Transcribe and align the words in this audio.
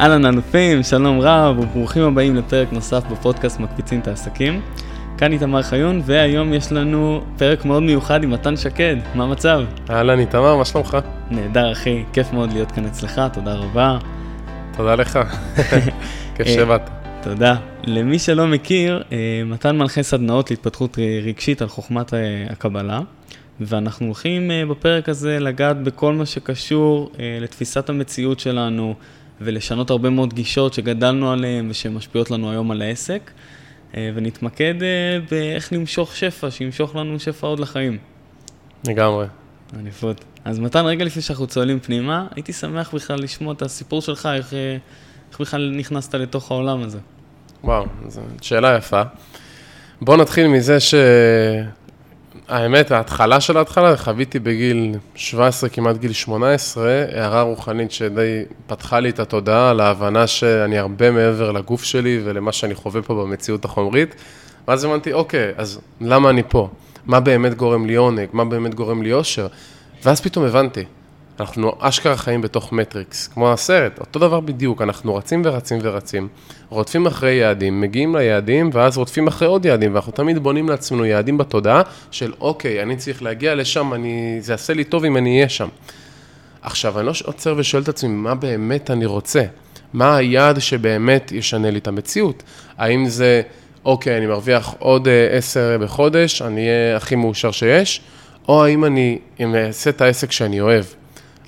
אהלן 0.00 0.26
אלופים, 0.26 0.82
שלום 0.82 1.20
רב 1.20 1.58
וברוכים 1.58 2.02
הבאים 2.02 2.36
לפרק 2.36 2.72
נוסף 2.72 3.04
בפודקאסט 3.10 3.60
מקפיצים 3.60 4.00
את 4.00 4.08
העסקים. 4.08 4.60
כאן 5.18 5.32
איתמר 5.32 5.62
חיון, 5.62 6.02
והיום 6.04 6.54
יש 6.54 6.72
לנו 6.72 7.24
פרק 7.38 7.64
מאוד 7.64 7.82
מיוחד 7.82 8.24
עם 8.24 8.30
מתן 8.30 8.56
שקד, 8.56 8.96
מה 9.14 9.24
המצב? 9.24 9.60
אהלן 9.90 10.18
איתמר, 10.18 10.56
מה 10.56 10.64
שלומך? 10.64 10.96
נהדר 11.30 11.72
אחי, 11.72 12.04
כיף 12.12 12.32
מאוד 12.32 12.52
להיות 12.52 12.72
כאן 12.72 12.86
אצלך, 12.86 13.20
תודה 13.32 13.54
רבה. 13.54 13.98
תודה 14.76 14.94
לך, 14.94 15.18
כיף 16.36 16.46
שבאת. 16.46 16.90
תודה. 17.22 17.56
למי 17.84 18.18
שלא 18.18 18.46
מכיר, 18.46 19.02
אה, 19.12 19.42
מתן 19.46 19.76
מנחה 19.76 20.02
סדנאות 20.02 20.50
להתפתחות 20.50 20.98
רגשית 21.22 21.62
על 21.62 21.68
חוכמת 21.68 22.14
אה, 22.14 22.46
הקבלה, 22.50 23.00
ואנחנו 23.60 24.06
הולכים 24.06 24.50
אה, 24.50 24.66
בפרק 24.66 25.08
הזה 25.08 25.38
לגעת 25.38 25.82
בכל 25.82 26.12
מה 26.12 26.26
שקשור 26.26 27.12
לתפיסת 27.40 27.88
המציאות 27.88 28.40
שלנו, 28.40 28.94
ולשנות 29.40 29.90
הרבה 29.90 30.10
מאוד 30.10 30.34
גישות 30.34 30.74
שגדלנו 30.74 31.32
עליהן 31.32 31.70
ושמשפיעות 31.70 32.30
לנו 32.30 32.50
היום 32.50 32.70
על 32.70 32.82
העסק, 32.82 33.30
ונתמקד 33.94 34.74
באיך 35.30 35.72
למשוך 35.72 36.16
שפע, 36.16 36.50
שימשוך 36.50 36.96
לנו 36.96 37.20
שפע 37.20 37.46
עוד 37.46 37.60
לחיים. 37.60 37.98
לגמרי. 38.88 39.26
עניפות. 39.78 40.24
אז 40.44 40.58
מתן, 40.58 40.84
רגע 40.84 41.04
לפני 41.04 41.22
שאנחנו 41.22 41.46
צועלים 41.46 41.80
פנימה, 41.80 42.26
הייתי 42.36 42.52
שמח 42.52 42.94
בכלל 42.94 43.18
לשמוע 43.22 43.52
את 43.52 43.62
הסיפור 43.62 44.02
שלך, 44.02 44.28
איך, 44.34 44.52
איך 45.30 45.40
בכלל 45.40 45.72
נכנסת 45.76 46.14
לתוך 46.14 46.50
העולם 46.50 46.82
הזה. 46.82 46.98
וואו, 47.64 47.86
זו 48.08 48.20
שאלה 48.42 48.76
יפה. 48.76 49.02
בואו 50.00 50.16
נתחיל 50.16 50.46
מזה 50.46 50.78
שהאמת, 52.48 52.90
ההתחלה 52.90 53.40
של 53.40 53.56
ההתחלה, 53.56 53.96
חוויתי 53.96 54.38
בגיל 54.38 54.94
17, 55.14 55.70
כמעט 55.70 55.96
גיל 55.96 56.12
18, 56.12 57.04
הערה 57.12 57.42
רוחנית 57.42 57.92
שדי 57.92 58.42
פתחה 58.66 59.00
לי 59.00 59.10
את 59.10 59.18
התודעה 59.18 59.72
להבנה 59.72 60.26
שאני 60.26 60.78
הרבה 60.78 61.10
מעבר 61.10 61.52
לגוף 61.52 61.82
שלי 61.82 62.20
ולמה 62.24 62.52
שאני 62.52 62.74
חווה 62.74 63.02
פה 63.02 63.14
במציאות 63.14 63.64
החומרית. 63.64 64.14
ואז 64.68 64.84
הבנתי, 64.84 65.12
אוקיי, 65.12 65.52
אז 65.56 65.80
למה 66.00 66.30
אני 66.30 66.42
פה? 66.48 66.68
מה 67.06 67.20
באמת 67.20 67.54
גורם 67.54 67.86
לי 67.86 67.94
עונג? 67.94 68.28
מה 68.32 68.44
באמת 68.44 68.74
גורם 68.74 69.02
לי 69.02 69.12
אושר? 69.12 69.46
ואז 70.04 70.20
פתאום 70.20 70.44
הבנתי, 70.44 70.84
אנחנו 71.40 71.72
אשכרה 71.78 72.16
חיים 72.16 72.42
בתוך 72.42 72.72
מטריקס, 72.72 73.26
כמו 73.26 73.52
הסרט, 73.52 73.98
אותו 73.98 74.18
דבר 74.18 74.40
בדיוק, 74.40 74.82
אנחנו 74.82 75.14
רצים 75.14 75.42
ורצים 75.44 75.78
ורצים, 75.82 76.28
רודפים 76.68 77.06
אחרי 77.06 77.34
יעדים, 77.34 77.80
מגיעים 77.80 78.16
ליעדים, 78.16 78.70
ואז 78.72 78.96
רודפים 78.96 79.26
אחרי 79.26 79.48
עוד 79.48 79.64
יעדים, 79.64 79.92
ואנחנו 79.92 80.12
תמיד 80.12 80.38
בונים 80.38 80.68
לעצמנו 80.68 81.04
יעדים 81.04 81.38
בתודעה 81.38 81.82
של 82.10 82.32
אוקיי, 82.40 82.82
אני 82.82 82.96
צריך 82.96 83.22
להגיע 83.22 83.54
לשם, 83.54 83.94
אני, 83.94 84.38
זה 84.40 84.52
יעשה 84.52 84.74
לי 84.74 84.84
טוב 84.84 85.04
אם 85.04 85.16
אני 85.16 85.36
אהיה 85.36 85.48
שם. 85.48 85.68
עכשיו, 86.62 86.98
אני 86.98 87.06
לא 87.06 87.12
עוצר 87.24 87.54
ושואל 87.56 87.82
את 87.82 87.88
עצמי, 87.88 88.10
מה 88.10 88.34
באמת 88.34 88.90
אני 88.90 89.06
רוצה? 89.06 89.42
מה 89.92 90.16
היעד 90.16 90.58
שבאמת 90.58 91.32
ישנה 91.32 91.70
לי 91.70 91.78
את 91.78 91.88
המציאות? 91.88 92.42
האם 92.78 93.06
זה, 93.08 93.42
אוקיי, 93.84 94.18
אני 94.18 94.26
מרוויח 94.26 94.74
עוד 94.78 95.08
אה, 95.08 95.28
עשר 95.30 95.78
בחודש, 95.80 96.42
אני 96.42 96.60
אהיה 96.60 96.96
הכי 96.96 97.16
מאושר 97.16 97.50
שיש? 97.50 98.00
או 98.48 98.64
האם 98.64 98.84
אני 98.84 99.18
אעשה 99.40 99.90
את 99.90 100.00
העסק 100.00 100.32
שאני 100.32 100.60
אוהב? 100.60 100.84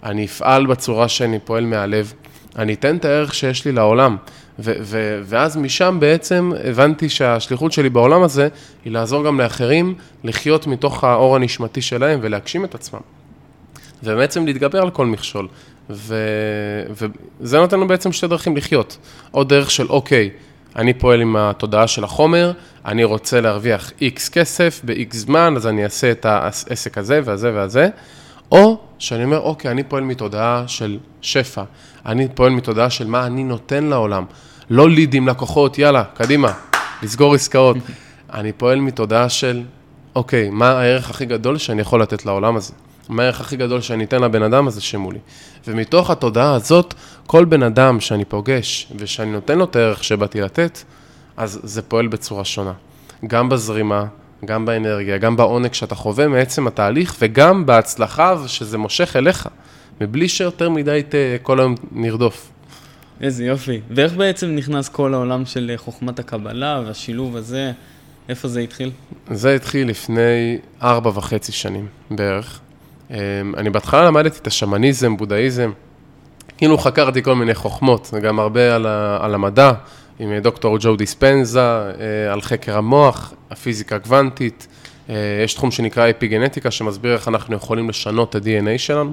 אני 0.05 0.25
אפעל 0.25 0.67
בצורה 0.67 1.09
שאני 1.09 1.39
פועל 1.39 1.65
מהלב, 1.65 2.13
אני 2.59 2.75
אתן 2.75 2.97
את 2.97 3.05
הערך 3.05 3.35
שיש 3.35 3.65
לי 3.65 3.73
לעולם. 3.73 4.17
ו- 4.59 4.73
ו- 4.81 5.21
ואז 5.25 5.57
משם 5.57 5.97
בעצם 6.01 6.53
הבנתי 6.65 7.09
שהשליחות 7.09 7.73
שלי 7.73 7.89
בעולם 7.91 8.23
הזה 8.23 8.49
היא 8.85 8.93
לעזור 8.93 9.25
גם 9.25 9.41
לאחרים 9.41 9.95
לחיות 10.25 10.67
מתוך 10.67 11.05
האור 11.05 11.37
הנשמתי 11.37 11.83
שלהם 11.83 12.19
ולהגשים 12.23 12.65
את 12.65 12.75
עצמם. 12.75 13.01
ובעצם 14.03 14.47
להתגבר 14.47 14.83
על 14.83 14.91
כל 14.91 15.07
מכשול. 15.07 15.49
ו- 15.91 16.85
וזה 17.41 17.59
נותן 17.59 17.77
לנו 17.77 17.89
בעצם 17.89 18.13
שתי 18.13 18.27
דרכים 18.27 18.57
לחיות. 18.57 18.99
עוד 19.31 19.49
דרך 19.49 19.71
של 19.71 19.87
אוקיי, 19.87 20.31
אני 20.77 20.95
פועל 20.95 21.21
עם 21.21 21.37
התודעה 21.37 21.87
של 21.87 22.05
החומר, 22.05 22.53
אני 22.85 23.05
רוצה 23.05 23.41
להרוויח 23.41 23.93
איקס 24.01 24.29
כסף 24.29 24.81
באיקס 24.85 25.17
זמן, 25.17 25.55
אז 25.57 25.67
אני 25.67 25.85
אעשה 25.85 26.11
את 26.11 26.27
העסק 26.27 26.99
הזה 26.99 27.21
והזה 27.25 27.55
והזה. 27.55 27.89
או 28.53 28.79
שאני 28.99 29.25
אומר, 29.25 29.41
אוקיי, 29.41 29.71
אני 29.71 29.83
פועל 29.83 30.05
מתודעה 30.05 30.65
של 30.67 30.99
שפע, 31.23 31.63
אני 32.07 32.29
פועל 32.35 32.53
מתודעה 32.53 32.91
של 32.91 33.07
מה 33.07 33.27
אני 33.27 33.45
נותן 33.45 33.85
לעולם, 33.85 34.25
לא 34.71 34.91
לידים, 34.91 35.29
לקוחות, 35.29 35.79
יאללה, 35.79 36.05
קדימה, 36.05 36.53
לסגור 37.03 37.35
עסקאות. 37.35 37.77
אני 38.33 38.53
פועל 38.53 38.81
מתודעה 38.81 39.29
של, 39.29 39.63
אוקיי, 40.15 40.51
מה 40.51 40.71
הערך 40.71 41.11
הכי 41.11 41.27
גדול 41.27 41.59
שאני 41.59 41.81
יכול 41.81 42.03
לתת 42.03 42.27
לעולם 42.27 42.57
הזה? 42.57 42.73
מה 43.09 43.23
הערך 43.23 43.41
הכי 43.41 43.57
גדול 43.57 43.81
שאני 43.81 44.05
אתן 44.05 44.23
לבן 44.23 44.43
אדם 44.43 44.67
הזה 44.69 44.81
שמולי? 44.81 45.19
ומתוך 45.67 46.11
התודעה 46.11 46.55
הזאת, 46.55 46.95
כל 47.27 47.45
בן 47.45 47.63
אדם 47.63 48.01
שאני 48.01 48.25
פוגש 48.25 48.93
ושאני 48.97 49.31
נותן 49.31 49.59
לו 49.59 49.65
את 49.65 49.77
הערך 49.77 50.05
שבאתי 50.05 50.41
לתת, 50.41 50.83
אז 51.37 51.61
זה 51.63 51.83
פועל 51.83 52.07
בצורה 52.07 52.45
שונה. 52.45 52.73
גם 53.27 53.49
בזרימה, 53.49 54.05
גם 54.45 54.67
באנרגיה, 54.67 55.19
גם 55.19 55.37
בעונג 55.37 55.73
שאתה 55.73 55.95
חווה 55.95 56.29
מעצם 56.29 56.67
התהליך, 56.67 57.17
וגם 57.21 57.67
בהצלחה 57.67 58.35
שזה 58.47 58.79
מושך 58.79 59.17
אליך, 59.17 59.49
מבלי 60.01 60.29
שיותר 60.29 60.71
מדי 60.71 61.03
ת, 61.09 61.15
כל 61.43 61.61
היום 61.61 61.75
נרדוף. 61.93 62.51
איזה 63.21 63.45
יופי. 63.45 63.81
ואיך 63.91 64.13
בעצם 64.13 64.47
נכנס 64.47 64.89
כל 64.89 65.15
העולם 65.15 65.47
של 65.47 65.73
חוכמת 65.77 66.19
הקבלה 66.19 66.83
והשילוב 66.87 67.37
הזה? 67.37 67.73
איפה 68.29 68.49
זה 68.49 68.61
התחיל? 68.61 68.91
זה 69.31 69.55
התחיל 69.55 69.89
לפני 69.89 70.59
ארבע 70.83 71.11
וחצי 71.15 71.53
שנים 71.53 71.87
בערך. 72.11 72.61
אמ, 73.11 73.17
אני 73.57 73.71
בהתחלה 73.71 74.05
למדתי 74.05 74.39
את 74.39 74.47
השמניזם, 74.47 75.17
בודהיזם. 75.17 75.71
כאילו 76.57 76.79
חקרתי 76.79 77.23
כל 77.23 77.35
מיני 77.35 77.55
חוכמות, 77.55 78.11
גם 78.23 78.39
הרבה 78.39 78.75
על, 78.75 78.87
ה, 78.87 79.19
על 79.21 79.35
המדע, 79.35 79.73
עם 80.21 80.39
דוקטור 80.39 80.77
ג'ו 80.81 80.97
דיספנזה, 80.97 81.61
אה, 81.61 82.33
על 82.33 82.41
חקר 82.41 82.79
המוח, 82.79 83.33
הפיזיקה 83.51 83.99
קוונטית. 83.99 84.67
אה, 85.11 85.15
יש 85.45 85.55
תחום 85.55 85.71
שנקרא 85.71 86.11
אפיגנטיקה, 86.11 86.71
שמסביר 86.71 87.13
איך 87.13 87.29
אנחנו 87.29 87.57
יכולים 87.57 87.89
לשנות 87.89 88.37
את 88.37 88.47
ה-DNA 88.47 88.79
שלנו. 88.79 89.13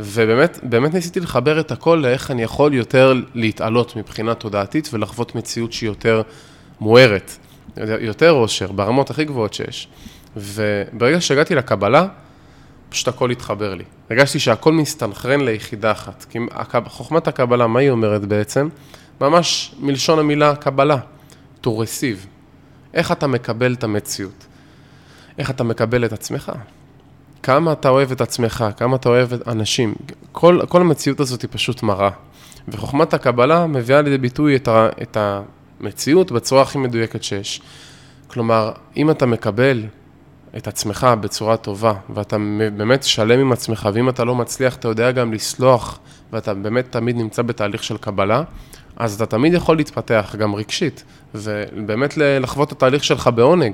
ובאמת, 0.00 0.58
באמת 0.62 0.94
ניסיתי 0.94 1.20
לחבר 1.20 1.60
את 1.60 1.70
הכל 1.70 2.00
לאיך 2.02 2.30
אני 2.30 2.42
יכול 2.42 2.74
יותר 2.74 3.14
להתעלות 3.34 3.96
מבחינה 3.96 4.34
תודעתית 4.34 4.88
ולחוות 4.92 5.34
מציאות 5.34 5.72
שהיא 5.72 5.88
יותר 5.88 6.22
מוארת, 6.80 7.36
יותר 8.00 8.30
עושר, 8.30 8.72
ברמות 8.72 9.10
הכי 9.10 9.24
גבוהות 9.24 9.54
שיש. 9.54 9.88
וברגע 10.36 11.20
שהגעתי 11.20 11.54
לקבלה, 11.54 12.06
פשוט 12.88 13.08
הכל 13.08 13.30
התחבר 13.30 13.74
לי. 13.74 13.84
הרגשתי 14.10 14.38
שהכל 14.38 14.72
מסתנכרן 14.72 15.40
ליחידה 15.40 15.92
אחת. 15.92 16.26
כי 16.30 16.38
חוכמת 16.86 17.28
הקבלה, 17.28 17.66
מה 17.66 17.80
היא 17.80 17.90
אומרת 17.90 18.24
בעצם? 18.24 18.68
ממש 19.22 19.74
מלשון 19.80 20.18
המילה 20.18 20.56
קבלה, 20.56 20.96
to 21.64 21.66
receive. 21.66 22.26
איך 22.94 23.12
אתה 23.12 23.26
מקבל 23.26 23.74
את 23.74 23.84
המציאות? 23.84 24.46
איך 25.38 25.50
אתה 25.50 25.64
מקבל 25.64 26.04
את 26.04 26.12
עצמך? 26.12 26.52
כמה 27.42 27.72
אתה 27.72 27.88
אוהב 27.88 28.12
את 28.12 28.20
עצמך, 28.20 28.64
כמה 28.76 28.96
אתה 28.96 29.08
אוהב 29.08 29.32
את 29.32 29.48
אנשים. 29.48 29.94
כל, 30.32 30.60
כל 30.68 30.80
המציאות 30.80 31.20
הזאת 31.20 31.42
היא 31.42 31.48
פשוט 31.52 31.82
מראה. 31.82 32.10
וחוכמת 32.68 33.14
הקבלה 33.14 33.66
מביאה 33.66 34.02
לידי 34.02 34.18
ביטוי 34.18 34.56
את, 34.56 34.68
ה, 34.68 34.88
את 35.02 35.16
המציאות 35.80 36.32
בצורה 36.32 36.62
הכי 36.62 36.78
מדויקת 36.78 37.22
שיש. 37.22 37.62
כלומר, 38.26 38.72
אם 38.96 39.10
אתה 39.10 39.26
מקבל 39.26 39.84
את 40.56 40.68
עצמך 40.68 41.06
בצורה 41.20 41.56
טובה, 41.56 41.94
ואתה 42.14 42.36
באמת 42.76 43.02
שלם 43.02 43.40
עם 43.40 43.52
עצמך, 43.52 43.88
ואם 43.94 44.08
אתה 44.08 44.24
לא 44.24 44.34
מצליח, 44.34 44.76
אתה 44.76 44.88
יודע 44.88 45.10
גם 45.10 45.32
לסלוח, 45.32 45.98
ואתה 46.32 46.54
באמת 46.54 46.86
תמיד 46.90 47.16
נמצא 47.16 47.42
בתהליך 47.42 47.84
של 47.84 47.96
קבלה, 47.96 48.42
אז 48.96 49.14
אתה 49.14 49.26
תמיד 49.26 49.54
יכול 49.54 49.76
להתפתח, 49.76 50.34
גם 50.38 50.54
רגשית, 50.54 51.04
ובאמת 51.34 52.14
לחוות 52.16 52.68
את 52.68 52.72
התהליך 52.72 53.04
שלך 53.04 53.30
בעונג. 53.34 53.72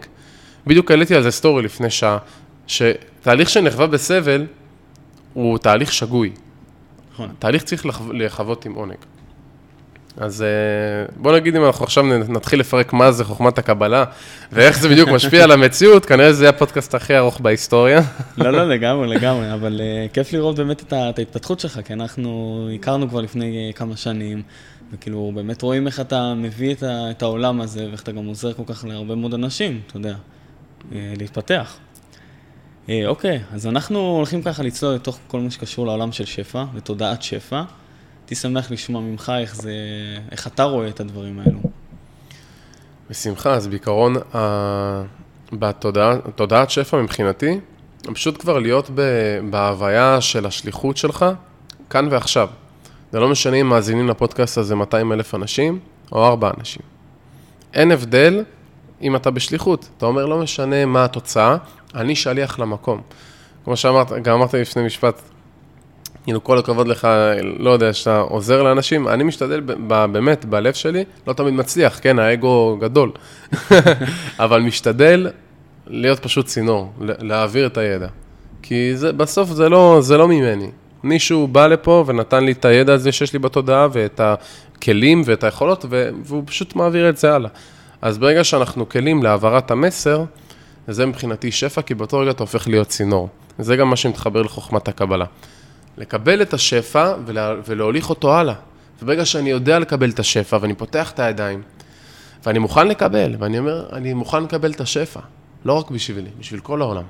בדיוק 0.66 0.90
העליתי 0.90 1.14
על 1.14 1.22
זה 1.22 1.30
סטורי 1.30 1.62
לפני 1.62 1.90
שעה, 1.90 2.18
שתהליך 2.66 3.48
שנחווה 3.48 3.86
בסבל 3.86 4.46
הוא 5.34 5.58
תהליך 5.58 5.92
שגוי. 5.92 6.30
נכון. 7.12 7.28
תהליך 7.38 7.62
צריך 7.62 7.86
לחוות 8.12 8.66
עם 8.66 8.74
עונג. 8.74 8.96
אז 10.20 10.42
אה, 10.42 10.48
בוא 11.16 11.36
נגיד 11.36 11.56
אם 11.56 11.64
אנחנו 11.64 11.84
עכשיו 11.84 12.04
נתחיל 12.28 12.60
לפרק 12.60 12.92
מה 12.92 13.12
זה 13.12 13.24
חוכמת 13.24 13.58
הקבלה 13.58 14.04
ואיך 14.52 14.80
זה 14.80 14.88
בדיוק 14.88 15.08
משפיע 15.08 15.44
על 15.44 15.50
המציאות, 15.50 16.06
כנראה 16.06 16.32
זה 16.32 16.48
הפודקאסט 16.48 16.94
הכי 16.94 17.16
ארוך 17.16 17.40
בהיסטוריה. 17.40 18.00
לא, 18.38 18.50
לא, 18.50 18.68
לגמרי, 18.68 19.08
לגמרי, 19.08 19.52
אבל 19.54 19.80
uh, 19.80 20.14
כיף 20.14 20.32
לראות 20.32 20.56
באמת 20.56 20.82
את, 20.82 20.92
ההתפתחות 21.18 21.60
שלך, 21.60 21.80
כי 21.84 21.92
אנחנו 21.92 22.68
הכרנו 22.74 23.08
כבר 23.08 23.20
לפני 23.20 23.70
uh, 23.72 23.76
כמה 23.76 23.96
שנים, 23.96 24.42
וכאילו 24.92 25.32
באמת 25.34 25.62
רואים 25.62 25.86
איך 25.86 26.00
אתה 26.00 26.34
מביא 26.34 26.74
את, 26.74 26.82
ה, 26.82 27.10
את 27.10 27.22
העולם 27.22 27.60
הזה, 27.60 27.86
ואיך 27.88 28.02
אתה 28.02 28.12
גם 28.12 28.26
עוזר 28.26 28.52
כל 28.52 28.62
כך 28.66 28.84
להרבה 28.84 29.14
מאוד 29.14 29.34
אנשים, 29.34 29.80
אתה 29.86 29.96
יודע, 29.96 30.14
uh, 30.14 30.94
להתפתח. 31.18 31.76
Uh, 32.86 32.90
אוקיי, 33.06 33.40
אז 33.52 33.66
אנחנו 33.66 33.98
הולכים 33.98 34.42
ככה 34.42 34.62
לצלול 34.62 34.94
לתוך 34.94 35.18
כל 35.26 35.40
מה 35.40 35.50
שקשור 35.50 35.86
לעולם 35.86 36.12
של 36.12 36.24
שפע, 36.24 36.64
לתודעת 36.74 37.22
שפע. 37.22 37.62
הייתי 38.20 38.34
שמח 38.34 38.70
לשמוע 38.70 39.00
ממך 39.00 39.32
איך 39.38 39.56
זה, 39.56 39.72
איך 40.30 40.46
אתה 40.46 40.62
רואה 40.62 40.88
את 40.88 41.00
הדברים 41.00 41.40
האלו. 41.40 41.58
בשמחה, 43.10 43.54
אז 43.54 43.66
בעיקרון, 43.66 44.14
בתודעת 45.52 46.70
שפע 46.70 47.02
מבחינתי, 47.02 47.60
פשוט 48.14 48.40
כבר 48.40 48.58
להיות 48.58 48.90
בהוויה 49.50 50.20
של 50.20 50.46
השליחות 50.46 50.96
שלך, 50.96 51.26
כאן 51.90 52.08
ועכשיו. 52.10 52.48
זה 53.12 53.20
לא 53.20 53.28
משנה 53.28 53.56
אם 53.56 53.68
מאזינים 53.68 54.08
לפודקאסט 54.08 54.58
הזה 54.58 54.74
200 54.74 55.12
אלף 55.12 55.34
אנשים 55.34 55.78
או 56.12 56.26
4 56.26 56.50
אנשים. 56.58 56.82
אין 57.74 57.92
הבדל 57.92 58.44
אם 59.02 59.16
אתה 59.16 59.30
בשליחות. 59.30 59.88
אתה 59.96 60.06
אומר, 60.06 60.26
לא 60.26 60.38
משנה 60.38 60.86
מה 60.86 61.04
התוצאה, 61.04 61.56
אני 61.94 62.16
שליח 62.16 62.58
למקום. 62.58 63.00
כמו 63.64 63.76
שאמרת, 63.76 64.12
גם 64.12 64.34
אמרת 64.34 64.54
לפני 64.54 64.86
משפט, 64.86 65.22
כאילו, 66.24 66.44
כל 66.44 66.58
הכבוד 66.58 66.88
לך, 66.88 67.08
לא 67.58 67.70
יודע, 67.70 67.92
שאתה 67.92 68.18
עוזר 68.18 68.62
לאנשים, 68.62 69.08
אני 69.08 69.24
משתדל 69.24 69.60
באמת, 69.88 70.44
בלב 70.44 70.72
שלי, 70.72 71.04
לא 71.26 71.32
תמיד 71.32 71.54
מצליח, 71.54 71.98
כן, 72.02 72.18
האגו 72.18 72.76
גדול, 72.80 73.12
אבל 74.44 74.60
משתדל 74.62 75.30
להיות 75.86 76.18
פשוט 76.18 76.46
צינור, 76.46 76.92
להעביר 77.00 77.66
את 77.66 77.76
הידע. 77.76 78.08
כי 78.62 78.96
זה, 78.96 79.12
בסוף 79.12 79.50
זה 79.50 79.68
לא, 79.68 79.98
זה 80.00 80.16
לא 80.16 80.28
ממני. 80.28 80.70
מישהו 81.02 81.48
בא 81.48 81.66
לפה 81.66 82.04
ונתן 82.06 82.44
לי 82.44 82.52
את 82.52 82.64
הידע 82.64 82.94
הזה 82.94 83.12
שיש 83.12 83.32
לי 83.32 83.38
בתודעה, 83.38 83.88
ואת 83.92 84.20
הכלים 84.20 85.22
ואת 85.24 85.44
היכולות, 85.44 85.84
והוא 86.24 86.42
פשוט 86.46 86.76
מעביר 86.76 87.08
את 87.08 87.16
זה 87.16 87.34
הלאה. 87.34 87.50
אז 88.02 88.18
ברגע 88.18 88.44
שאנחנו 88.44 88.88
כלים 88.88 89.22
להעברת 89.22 89.70
המסר, 89.70 90.24
זה 90.88 91.06
מבחינתי 91.06 91.52
שפע, 91.52 91.82
כי 91.82 91.94
באותו 91.94 92.18
רגע 92.18 92.30
אתה 92.30 92.42
הופך 92.42 92.68
להיות 92.68 92.88
צינור. 92.88 93.28
זה 93.58 93.76
גם 93.76 93.90
מה 93.90 93.96
שמתחבר 93.96 94.42
לחוכמת 94.42 94.88
הקבלה. 94.88 95.24
לקבל 95.98 96.42
את 96.42 96.54
השפע 96.54 97.14
ולה, 97.26 97.54
ולהוליך 97.66 98.10
אותו 98.10 98.34
הלאה. 98.34 98.54
וברגע 99.02 99.24
שאני 99.24 99.50
יודע 99.50 99.78
לקבל 99.78 100.10
את 100.10 100.18
השפע 100.18 100.58
ואני 100.60 100.74
פותח 100.74 101.10
את 101.10 101.20
הידיים, 101.20 101.62
ואני 102.46 102.58
מוכן 102.58 102.88
לקבל, 102.88 103.34
ואני 103.38 103.58
אומר, 103.58 103.88
אני 103.92 104.14
מוכן 104.14 104.42
לקבל 104.42 104.70
את 104.70 104.80
השפע, 104.80 105.20
לא 105.64 105.72
רק 105.72 105.90
בשבילי, 105.90 106.30
בשביל 106.38 106.60
כל 106.60 106.82
העולם. 106.82 107.02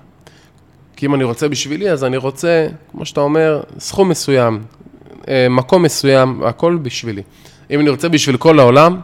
כי 0.98 1.06
אם 1.06 1.14
אני 1.14 1.24
רוצה 1.24 1.48
בשבילי, 1.48 1.90
אז 1.90 2.04
אני 2.04 2.16
רוצה, 2.16 2.66
כמו 2.90 3.06
שאתה 3.06 3.20
אומר, 3.20 3.62
סכום 3.78 4.08
מסוים, 4.08 4.62
אה, 5.28 5.46
מקום 5.50 5.82
מסוים, 5.82 6.42
הכל 6.42 6.78
בשבילי. 6.82 7.22
אם 7.70 7.80
אני 7.80 7.88
רוצה 7.90 8.08
בשביל 8.08 8.36
כל 8.36 8.58
העולם, 8.58 9.00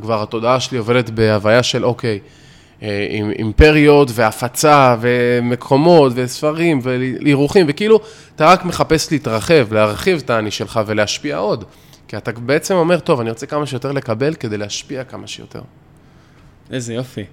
כבר 0.00 0.22
התודעה 0.22 0.60
שלי 0.60 0.78
עובדת 0.78 1.10
בהוויה 1.10 1.62
של 1.62 1.84
אוקיי, 1.84 2.18
אה, 2.82 3.06
עם 3.10 3.30
אימפריות 3.30 4.08
והפצה 4.14 4.96
ומקומות 5.00 6.12
וספרים 6.16 6.80
ואירוחים, 6.82 7.66
וכאילו 7.68 8.00
אתה 8.36 8.46
רק 8.46 8.64
מחפש 8.64 9.12
להתרחב, 9.12 9.72
להרחיב 9.72 10.22
את 10.24 10.30
האני 10.30 10.50
שלך 10.50 10.80
ולהשפיע 10.86 11.36
עוד. 11.36 11.64
כי 12.08 12.16
אתה 12.16 12.32
בעצם 12.32 12.74
אומר, 12.74 12.98
טוב, 12.98 13.20
אני 13.20 13.30
רוצה 13.30 13.46
כמה 13.46 13.66
שיותר 13.66 13.92
לקבל 13.92 14.34
כדי 14.34 14.56
להשפיע 14.56 15.04
כמה 15.04 15.26
שיותר. 15.26 15.60
איזה 16.70 16.94
יופי. 16.94 17.24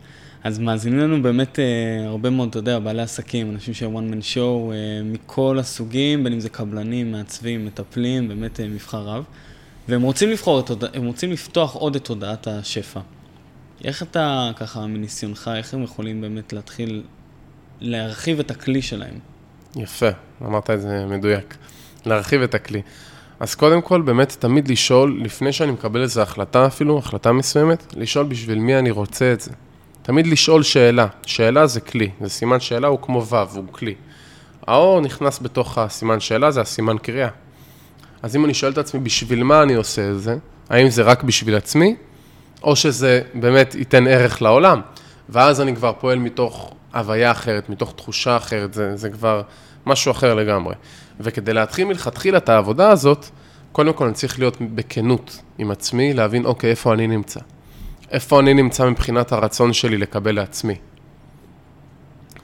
אז 0.43 0.59
מאזינים 0.59 0.99
לנו 0.99 1.21
באמת 1.21 1.59
אה, 1.59 2.07
הרבה 2.07 2.29
מאוד, 2.29 2.49
אתה 2.49 2.59
יודע, 2.59 2.79
בעלי 2.79 3.01
עסקים, 3.01 3.49
אנשים 3.51 3.73
שהם 3.73 3.97
one 3.97 4.13
man 4.13 4.23
show, 4.35 4.37
אה, 4.37 5.03
מכל 5.03 5.57
הסוגים, 5.59 6.23
בין 6.23 6.33
אם 6.33 6.39
זה 6.39 6.49
קבלנים, 6.49 7.11
מעצבים, 7.11 7.65
מטפלים, 7.65 8.27
באמת 8.27 8.59
אה, 8.59 8.67
מבחר 8.67 9.01
רב. 9.01 9.23
והם 9.87 10.01
רוצים 10.01 10.29
לבחור, 10.29 10.61
הם 10.93 11.05
רוצים 11.05 11.31
לפתוח 11.31 11.75
עוד 11.75 11.95
את 11.95 12.05
תודעת 12.05 12.47
השפע. 12.47 12.99
איך 13.83 14.03
אתה, 14.03 14.51
ככה, 14.55 14.87
מניסיונך, 14.87 15.51
איך 15.55 15.73
הם 15.73 15.83
יכולים 15.83 16.21
באמת 16.21 16.53
להתחיל 16.53 17.03
להרחיב 17.81 18.39
את 18.39 18.51
הכלי 18.51 18.81
שלהם? 18.81 19.19
יפה, 19.75 20.09
אמרת 20.41 20.69
את 20.69 20.81
זה 20.81 21.05
מדויק. 21.05 21.57
להרחיב 22.05 22.41
את 22.41 22.55
הכלי. 22.55 22.81
אז 23.39 23.55
קודם 23.55 23.81
כל, 23.81 24.01
באמת 24.01 24.35
תמיד 24.39 24.67
לשאול, 24.67 25.21
לפני 25.23 25.53
שאני 25.53 25.71
מקבל 25.71 26.01
איזו 26.01 26.21
החלטה 26.21 26.67
אפילו, 26.67 26.97
החלטה 26.97 27.31
מסוימת, 27.31 27.93
לשאול 27.97 28.25
בשביל 28.25 28.59
מי 28.59 28.79
אני 28.79 28.91
רוצה 28.91 29.33
את 29.33 29.41
זה. 29.41 29.51
תמיד 30.01 30.27
לשאול 30.27 30.63
שאלה. 30.63 31.07
שאלה 31.25 31.67
זה 31.67 31.81
כלי, 31.81 32.09
זה 32.21 32.29
סימן 32.29 32.59
שאלה 32.59 32.87
הוא 32.87 32.99
כמו 33.01 33.25
ו', 33.25 33.35
הוא 33.35 33.63
כלי. 33.71 33.95
האור 34.67 35.01
נכנס 35.01 35.39
בתוך 35.41 35.77
הסימן 35.77 36.19
שאלה, 36.19 36.51
זה 36.51 36.61
הסימן 36.61 36.97
קריאה. 36.97 37.29
אז 38.21 38.35
אם 38.35 38.45
אני 38.45 38.53
שואל 38.53 38.71
את 38.71 38.77
עצמי, 38.77 38.99
בשביל 38.99 39.43
מה 39.43 39.63
אני 39.63 39.73
עושה 39.73 40.11
את 40.11 40.21
זה? 40.21 40.35
האם 40.69 40.89
זה 40.89 41.03
רק 41.03 41.23
בשביל 41.23 41.55
עצמי? 41.55 41.95
או 42.63 42.75
שזה 42.75 43.21
באמת 43.33 43.75
ייתן 43.75 44.07
ערך 44.07 44.41
לעולם. 44.41 44.81
ואז 45.29 45.61
אני 45.61 45.75
כבר 45.75 45.93
פועל 45.99 46.19
מתוך 46.19 46.73
הוויה 46.93 47.31
אחרת, 47.31 47.69
מתוך 47.69 47.93
תחושה 47.95 48.37
אחרת, 48.37 48.73
זה, 48.73 48.95
זה 48.95 49.09
כבר 49.09 49.41
משהו 49.85 50.11
אחר 50.11 50.33
לגמרי. 50.33 50.75
וכדי 51.19 51.53
להתחיל 51.53 51.87
מלכתחילה 51.87 52.37
את 52.37 52.49
העבודה 52.49 52.89
הזאת, 52.89 53.25
קודם 53.71 53.93
כל 53.93 54.05
אני 54.05 54.13
צריך 54.13 54.39
להיות 54.39 54.57
בכנות 54.61 55.39
עם 55.57 55.71
עצמי, 55.71 56.13
להבין, 56.13 56.45
אוקיי, 56.45 56.69
איפה 56.69 56.93
אני 56.93 57.07
נמצא? 57.07 57.39
איפה 58.11 58.39
אני 58.39 58.53
נמצא 58.53 58.89
מבחינת 58.89 59.31
הרצון 59.31 59.73
שלי 59.73 59.97
לקבל 59.97 60.35
לעצמי? 60.35 60.75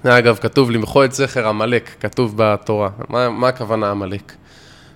אגב, 0.04 0.38
כתוב 0.42 0.72
למחוא 0.72 1.06
את 1.06 1.12
זכר 1.14 1.48
עמלק, 1.48 1.90
כתוב 2.00 2.34
בתורה. 2.36 2.90
מה, 3.10 3.30
מה 3.30 3.48
הכוונה 3.48 3.92
עמלק? 3.92 4.34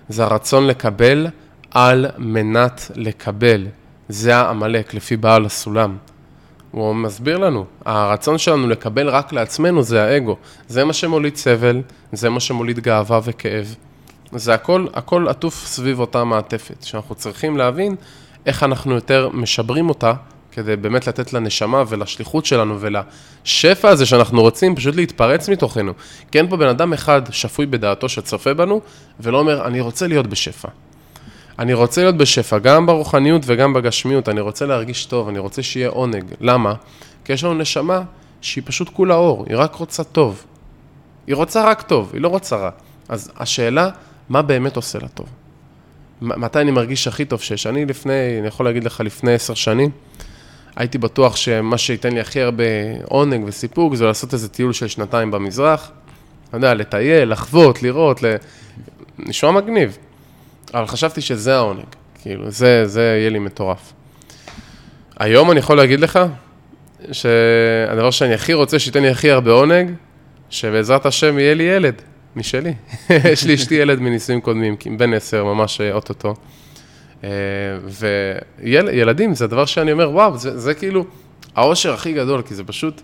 זה 0.08 0.24
הרצון 0.24 0.66
לקבל 0.66 1.26
על 1.70 2.06
מנת 2.18 2.90
לקבל. 2.94 3.66
זה 4.08 4.36
העמלק, 4.36 4.94
לפי 4.94 5.16
בעל 5.16 5.44
הסולם. 5.46 5.96
הוא 6.70 6.94
מסביר 6.94 7.38
לנו, 7.38 7.64
הרצון 7.84 8.38
שלנו 8.38 8.68
לקבל 8.68 9.08
רק 9.08 9.32
לעצמנו 9.32 9.82
זה 9.82 10.04
האגו. 10.04 10.36
זה 10.68 10.84
מה 10.84 10.92
שמוליד 10.92 11.36
סבל, 11.36 11.82
זה 12.12 12.30
מה 12.30 12.40
שמוליד 12.40 12.80
גאווה 12.80 13.20
וכאב. 13.24 13.74
זה 14.32 14.54
הכל, 14.54 14.86
הכל 14.94 15.28
עטוף 15.28 15.66
סביב 15.66 16.00
אותה 16.00 16.24
מעטפת, 16.24 16.82
שאנחנו 16.82 17.14
צריכים 17.14 17.56
להבין 17.56 17.96
איך 18.46 18.62
אנחנו 18.62 18.94
יותר 18.94 19.28
משברים 19.32 19.88
אותה, 19.88 20.12
כדי 20.52 20.76
באמת 20.76 21.06
לתת 21.06 21.32
לנשמה 21.32 21.82
ולשליחות 21.88 22.46
שלנו 22.46 22.78
ולשפע 22.80 23.88
הזה 23.88 24.06
שאנחנו 24.06 24.40
רוצים 24.40 24.76
פשוט 24.76 24.94
להתפרץ 24.96 25.48
מתוכנו. 25.48 25.92
כי 26.30 26.38
אין 26.38 26.48
פה 26.48 26.56
בן 26.56 26.68
אדם 26.68 26.92
אחד 26.92 27.22
שפוי 27.30 27.66
בדעתו 27.66 28.08
שצופה 28.08 28.54
בנו, 28.54 28.80
ולא 29.20 29.38
אומר, 29.38 29.66
אני 29.66 29.80
רוצה 29.80 30.06
להיות 30.06 30.26
בשפע. 30.26 30.68
אני 31.58 31.72
רוצה 31.72 32.02
להיות 32.02 32.16
בשפע, 32.16 32.58
גם 32.58 32.86
ברוחניות 32.86 33.42
וגם 33.46 33.72
בגשמיות, 33.72 34.28
אני 34.28 34.40
רוצה 34.40 34.66
להרגיש 34.66 35.04
טוב, 35.04 35.28
אני 35.28 35.38
רוצה 35.38 35.62
שיהיה 35.62 35.88
עונג. 35.88 36.24
למה? 36.40 36.74
כי 37.24 37.32
יש 37.32 37.44
לנו 37.44 37.54
נשמה 37.54 38.02
שהיא 38.40 38.64
פשוט 38.66 38.88
כולה 38.88 39.14
אור, 39.14 39.44
היא 39.48 39.56
רק 39.56 39.74
רוצה 39.74 40.04
טוב. 40.04 40.44
היא 41.26 41.36
רוצה 41.36 41.64
רק 41.64 41.82
טוב, 41.82 42.10
היא 42.12 42.20
לא 42.20 42.28
רוצה 42.28 42.56
רע. 42.56 42.70
אז 43.08 43.30
השאלה, 43.36 43.88
מה 44.28 44.42
באמת 44.42 44.76
עושה 44.76 44.98
לה 44.98 45.08
טוב? 45.08 45.26
מתי 46.20 46.60
אני 46.60 46.70
מרגיש 46.70 47.08
הכי 47.08 47.24
טוב 47.24 47.40
שיש? 47.40 47.66
אני 47.66 47.84
לפני, 47.84 48.38
אני 48.38 48.48
יכול 48.48 48.66
להגיד 48.66 48.84
לך, 48.84 49.00
לפני 49.00 49.34
עשר 49.34 49.54
שנים, 49.54 49.90
הייתי 50.76 50.98
בטוח 50.98 51.36
שמה 51.36 51.78
שייתן 51.78 52.12
לי 52.12 52.20
הכי 52.20 52.40
הרבה 52.40 52.64
עונג 53.04 53.44
וסיפוק 53.46 53.94
זה 53.94 54.04
לעשות 54.04 54.34
איזה 54.34 54.48
טיול 54.48 54.72
של 54.72 54.88
שנתיים 54.88 55.30
במזרח. 55.30 55.90
אתה 56.48 56.56
יודע, 56.56 56.74
לטייל, 56.74 57.32
לחוות, 57.32 57.82
לראות, 57.82 58.22
ל... 58.22 58.36
נשמע 59.18 59.50
מגניב. 59.50 59.98
אבל 60.74 60.86
חשבתי 60.86 61.20
שזה 61.20 61.56
העונג, 61.56 61.84
כאילו, 62.22 62.50
זה, 62.50 62.86
זה 62.86 63.16
יהיה 63.18 63.30
לי 63.30 63.38
מטורף. 63.38 63.92
היום 65.18 65.50
אני 65.50 65.58
יכול 65.58 65.76
להגיד 65.76 66.00
לך, 66.00 66.18
שהדבר 67.12 68.10
שאני 68.10 68.34
הכי 68.34 68.52
רוצה 68.52 68.78
שייתן 68.78 69.02
לי 69.02 69.08
הכי 69.08 69.30
הרבה 69.30 69.50
עונג, 69.50 69.90
שבעזרת 70.50 71.06
השם 71.06 71.38
יהיה 71.38 71.54
לי 71.54 71.62
ילד 71.62 71.94
משלי. 72.36 72.74
יש 73.32 73.44
לי 73.44 73.54
אשתי 73.54 73.74
ילד 73.74 74.00
מנישואים 74.00 74.40
קודמים, 74.40 74.76
בן 74.96 75.14
עשר, 75.14 75.44
ממש 75.44 75.80
אוטוטו. 75.80 76.34
אה, 77.24 77.28
וילדים, 78.58 79.28
ויל, 79.28 79.36
זה 79.36 79.44
הדבר 79.44 79.64
שאני 79.64 79.92
אומר, 79.92 80.10
וואו, 80.10 80.38
זה, 80.38 80.58
זה 80.58 80.74
כאילו 80.74 81.04
העושר 81.56 81.92
הכי 81.92 82.12
גדול, 82.12 82.42
כי 82.42 82.54
זה 82.54 82.64
פשוט 82.64 83.02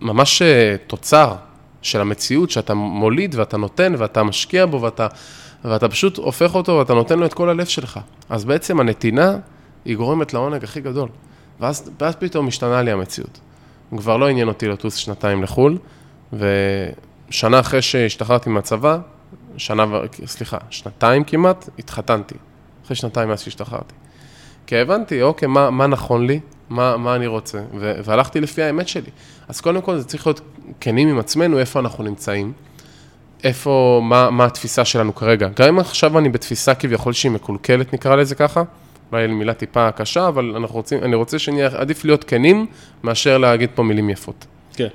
ממש 0.00 0.42
אה, 0.42 0.76
תוצר 0.86 1.34
של 1.82 2.00
המציאות 2.00 2.50
שאתה 2.50 2.74
מוליד 2.74 3.34
ואתה 3.34 3.56
נותן 3.56 3.94
ואתה 3.98 4.22
משקיע 4.22 4.66
בו 4.66 4.82
ואתה 4.82 5.06
ואתה 5.64 5.88
פשוט 5.88 6.16
הופך 6.16 6.54
אותו 6.54 6.72
ואתה 6.72 6.94
נותן 6.94 7.18
לו 7.18 7.26
את 7.26 7.34
כל 7.34 7.48
הלב 7.48 7.66
שלך. 7.66 8.00
אז 8.28 8.44
בעצם 8.44 8.80
הנתינה, 8.80 9.36
היא 9.84 9.96
גורמת 9.96 10.34
לעונג 10.34 10.64
הכי 10.64 10.80
גדול. 10.80 11.08
ואז, 11.60 11.90
ואז 12.00 12.16
פתאום 12.16 12.46
משתנה 12.46 12.82
לי 12.82 12.90
המציאות. 12.90 13.40
כבר 13.96 14.16
לא 14.16 14.28
עניין 14.28 14.48
אותי 14.48 14.68
לטוס 14.68 14.94
שנתיים 14.94 15.42
לחו"ל, 15.42 15.78
ושנה 16.32 17.60
אחרי 17.60 17.82
שהשתחררתי 17.82 18.50
מהצבא, 18.50 18.98
שנה, 19.56 19.84
סליחה, 20.26 20.58
שנתיים 20.70 21.24
כמעט, 21.24 21.68
התחתנתי. 21.78 22.34
אחרי 22.88 22.96
שנתיים 22.96 23.28
מאז 23.28 23.40
שהשתחררתי. 23.40 23.94
כי 24.66 24.76
הבנתי, 24.76 25.22
אוקיי, 25.22 25.48
מה, 25.48 25.70
מה 25.70 25.86
נכון 25.86 26.26
לי, 26.26 26.40
מה, 26.70 26.96
מה 26.96 27.14
אני 27.14 27.26
רוצה, 27.26 27.58
ו- 27.78 27.92
והלכתי 28.04 28.40
לפי 28.40 28.62
האמת 28.62 28.88
שלי. 28.88 29.10
אז 29.48 29.60
קודם 29.60 29.80
כל 29.80 29.98
זה 29.98 30.04
צריך 30.04 30.26
להיות 30.26 30.40
כנים 30.80 31.08
עם 31.08 31.18
עצמנו, 31.18 31.58
איפה 31.58 31.80
אנחנו 31.80 32.04
נמצאים. 32.04 32.52
איפה, 33.44 34.00
מה, 34.04 34.30
מה 34.30 34.44
התפיסה 34.44 34.84
שלנו 34.84 35.14
כרגע. 35.14 35.48
גם 35.56 35.68
אם 35.68 35.78
עכשיו 35.78 36.18
אני 36.18 36.28
בתפיסה 36.28 36.74
כביכול 36.74 37.12
שהיא 37.12 37.32
מקולקלת, 37.32 37.92
נקרא 37.92 38.16
לזה 38.16 38.34
ככה, 38.34 38.62
אולי 39.12 39.26
מילה 39.26 39.54
טיפה 39.54 39.90
קשה, 39.90 40.28
אבל 40.28 40.52
אנחנו 40.56 40.76
רוצים, 40.76 41.02
אני 41.02 41.14
רוצה 41.14 41.38
שנהיה, 41.38 41.68
עדיף 41.72 42.04
להיות 42.04 42.24
כנים, 42.24 42.66
מאשר 43.02 43.38
להגיד 43.38 43.70
פה 43.74 43.82
מילים 43.82 44.10
יפות. 44.10 44.46
כן. 44.74 44.88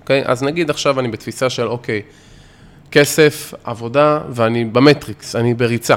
אוקיי? 0.00 0.22
אז 0.24 0.42
נגיד 0.42 0.70
עכשיו 0.70 1.00
אני 1.00 1.08
בתפיסה 1.08 1.50
של, 1.50 1.68
אוקיי, 1.68 2.02
כסף, 2.90 3.54
עבודה, 3.64 4.20
ואני 4.30 4.64
במטריקס, 4.64 5.36
אני 5.36 5.54
בריצה. 5.54 5.96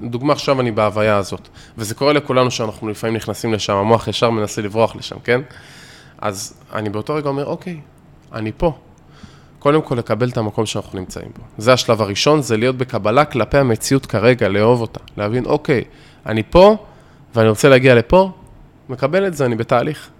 דוגמה 0.00 0.32
עכשיו 0.32 0.60
אני 0.60 0.70
בהוויה 0.70 1.16
הזאת, 1.16 1.48
וזה 1.78 1.94
קורה 1.94 2.12
לכולנו 2.12 2.50
שאנחנו 2.50 2.88
לפעמים 2.88 3.16
נכנסים 3.16 3.52
לשם, 3.52 3.72
המוח 3.72 4.08
ישר 4.08 4.30
מנסה 4.30 4.62
לברוח 4.62 4.96
לשם, 4.96 5.16
כן? 5.24 5.40
אז 6.18 6.54
אני 6.72 6.90
באותו 6.90 7.14
רגע 7.14 7.28
אומר, 7.28 7.46
אוקיי, 7.46 7.80
אני 8.32 8.52
פה. 8.56 8.72
קודם 9.58 9.82
כל 9.82 9.94
לקבל 9.94 10.28
את 10.28 10.36
המקום 10.36 10.66
שאנחנו 10.66 10.98
נמצאים 10.98 11.28
בו. 11.36 11.42
זה 11.58 11.72
השלב 11.72 12.02
הראשון, 12.02 12.42
זה 12.42 12.56
להיות 12.56 12.76
בקבלה 12.76 13.24
כלפי 13.24 13.58
המציאות 13.58 14.06
כרגע, 14.06 14.48
לאהוב 14.48 14.80
אותה. 14.80 15.00
להבין, 15.16 15.44
אוקיי, 15.44 15.84
אני 16.26 16.42
פה, 16.50 16.76
ואני 17.34 17.48
רוצה 17.48 17.68
להגיע 17.68 17.94
לפה, 17.94 18.30
מקבל 18.88 19.26
את 19.26 19.34
זה, 19.34 19.46
אני 19.46 19.56
בתהליך. 19.56 20.10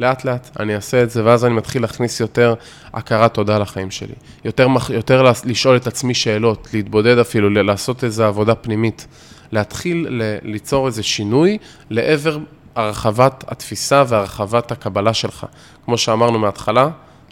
לאט 0.00 0.24
לאט 0.24 0.50
אני 0.60 0.74
אעשה 0.74 1.02
את 1.02 1.10
זה, 1.10 1.24
ואז 1.24 1.44
אני 1.44 1.54
מתחיל 1.54 1.82
להכניס 1.82 2.20
יותר 2.20 2.54
הכרת 2.94 3.34
תודה 3.34 3.58
לחיים 3.58 3.90
שלי. 3.90 4.14
יותר, 4.44 4.66
יותר 4.90 5.32
לשאול 5.44 5.76
את 5.76 5.86
עצמי 5.86 6.14
שאלות, 6.14 6.68
להתבודד 6.74 7.18
אפילו, 7.18 7.50
לעשות 7.50 8.04
איזו 8.04 8.24
עבודה 8.24 8.54
פנימית. 8.54 9.06
להתחיל 9.52 10.06
ל- 10.10 10.38
ליצור 10.42 10.86
איזה 10.86 11.02
שינוי 11.02 11.58
לעבר 11.90 12.38
הרחבת 12.74 13.44
התפיסה 13.48 14.04
והרחבת 14.08 14.72
הקבלה 14.72 15.14
שלך. 15.14 15.46
כמו 15.84 15.98
שאמרנו 15.98 16.38
מההתחלה, 16.38 16.88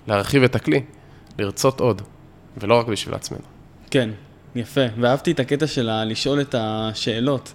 להרחיב 0.06 0.42
את 0.42 0.56
הכלי, 0.56 0.82
לרצות 1.38 1.80
עוד, 1.80 2.02
ולא 2.56 2.78
רק 2.78 2.86
בשביל 2.86 3.14
עצמנו. 3.14 3.42
כן, 3.90 4.10
יפה. 4.54 4.80
ואהבתי 5.00 5.32
את 5.32 5.40
הקטע 5.40 5.66
של 5.66 5.90
לשאול 6.04 6.40
את 6.40 6.54
השאלות. 6.58 7.52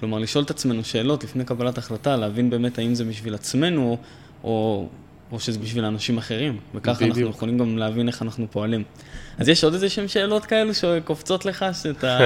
כלומר, 0.00 0.18
לשאול 0.18 0.44
את 0.44 0.50
עצמנו 0.50 0.84
שאלות 0.84 1.24
לפני 1.24 1.44
קבלת 1.44 1.78
החלטה, 1.78 2.16
להבין 2.16 2.50
באמת 2.50 2.78
האם 2.78 2.94
זה 2.94 3.04
בשביל 3.04 3.34
עצמנו, 3.34 3.98
או, 4.44 4.88
או 5.32 5.40
שזה 5.40 5.58
בשביל 5.58 5.84
אנשים 5.84 6.18
אחרים. 6.18 6.58
וככה. 6.74 7.04
אנחנו 7.04 7.20
יכולים 7.20 7.58
גם 7.58 7.78
להבין 7.78 8.08
איך 8.08 8.22
אנחנו 8.22 8.46
פועלים. 8.50 8.82
אז 9.38 9.48
יש 9.48 9.64
עוד 9.64 9.74
איזה 9.74 9.88
שהן 9.88 10.08
שאלות 10.08 10.44
כאלו 10.46 10.74
שקופצות 10.74 11.44
לך, 11.44 11.64
שאתה... 11.82 12.18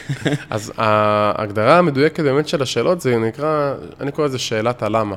אז 0.50 0.72
ההגדרה 0.76 1.78
המדויקת 1.78 2.20
באמת 2.20 2.48
של 2.48 2.62
השאלות 2.62 3.00
זה 3.00 3.18
נקרא, 3.18 3.74
אני 4.00 4.12
קורא 4.12 4.26
לזה 4.26 4.38
שאלת 4.38 4.82
הלמה. 4.82 5.16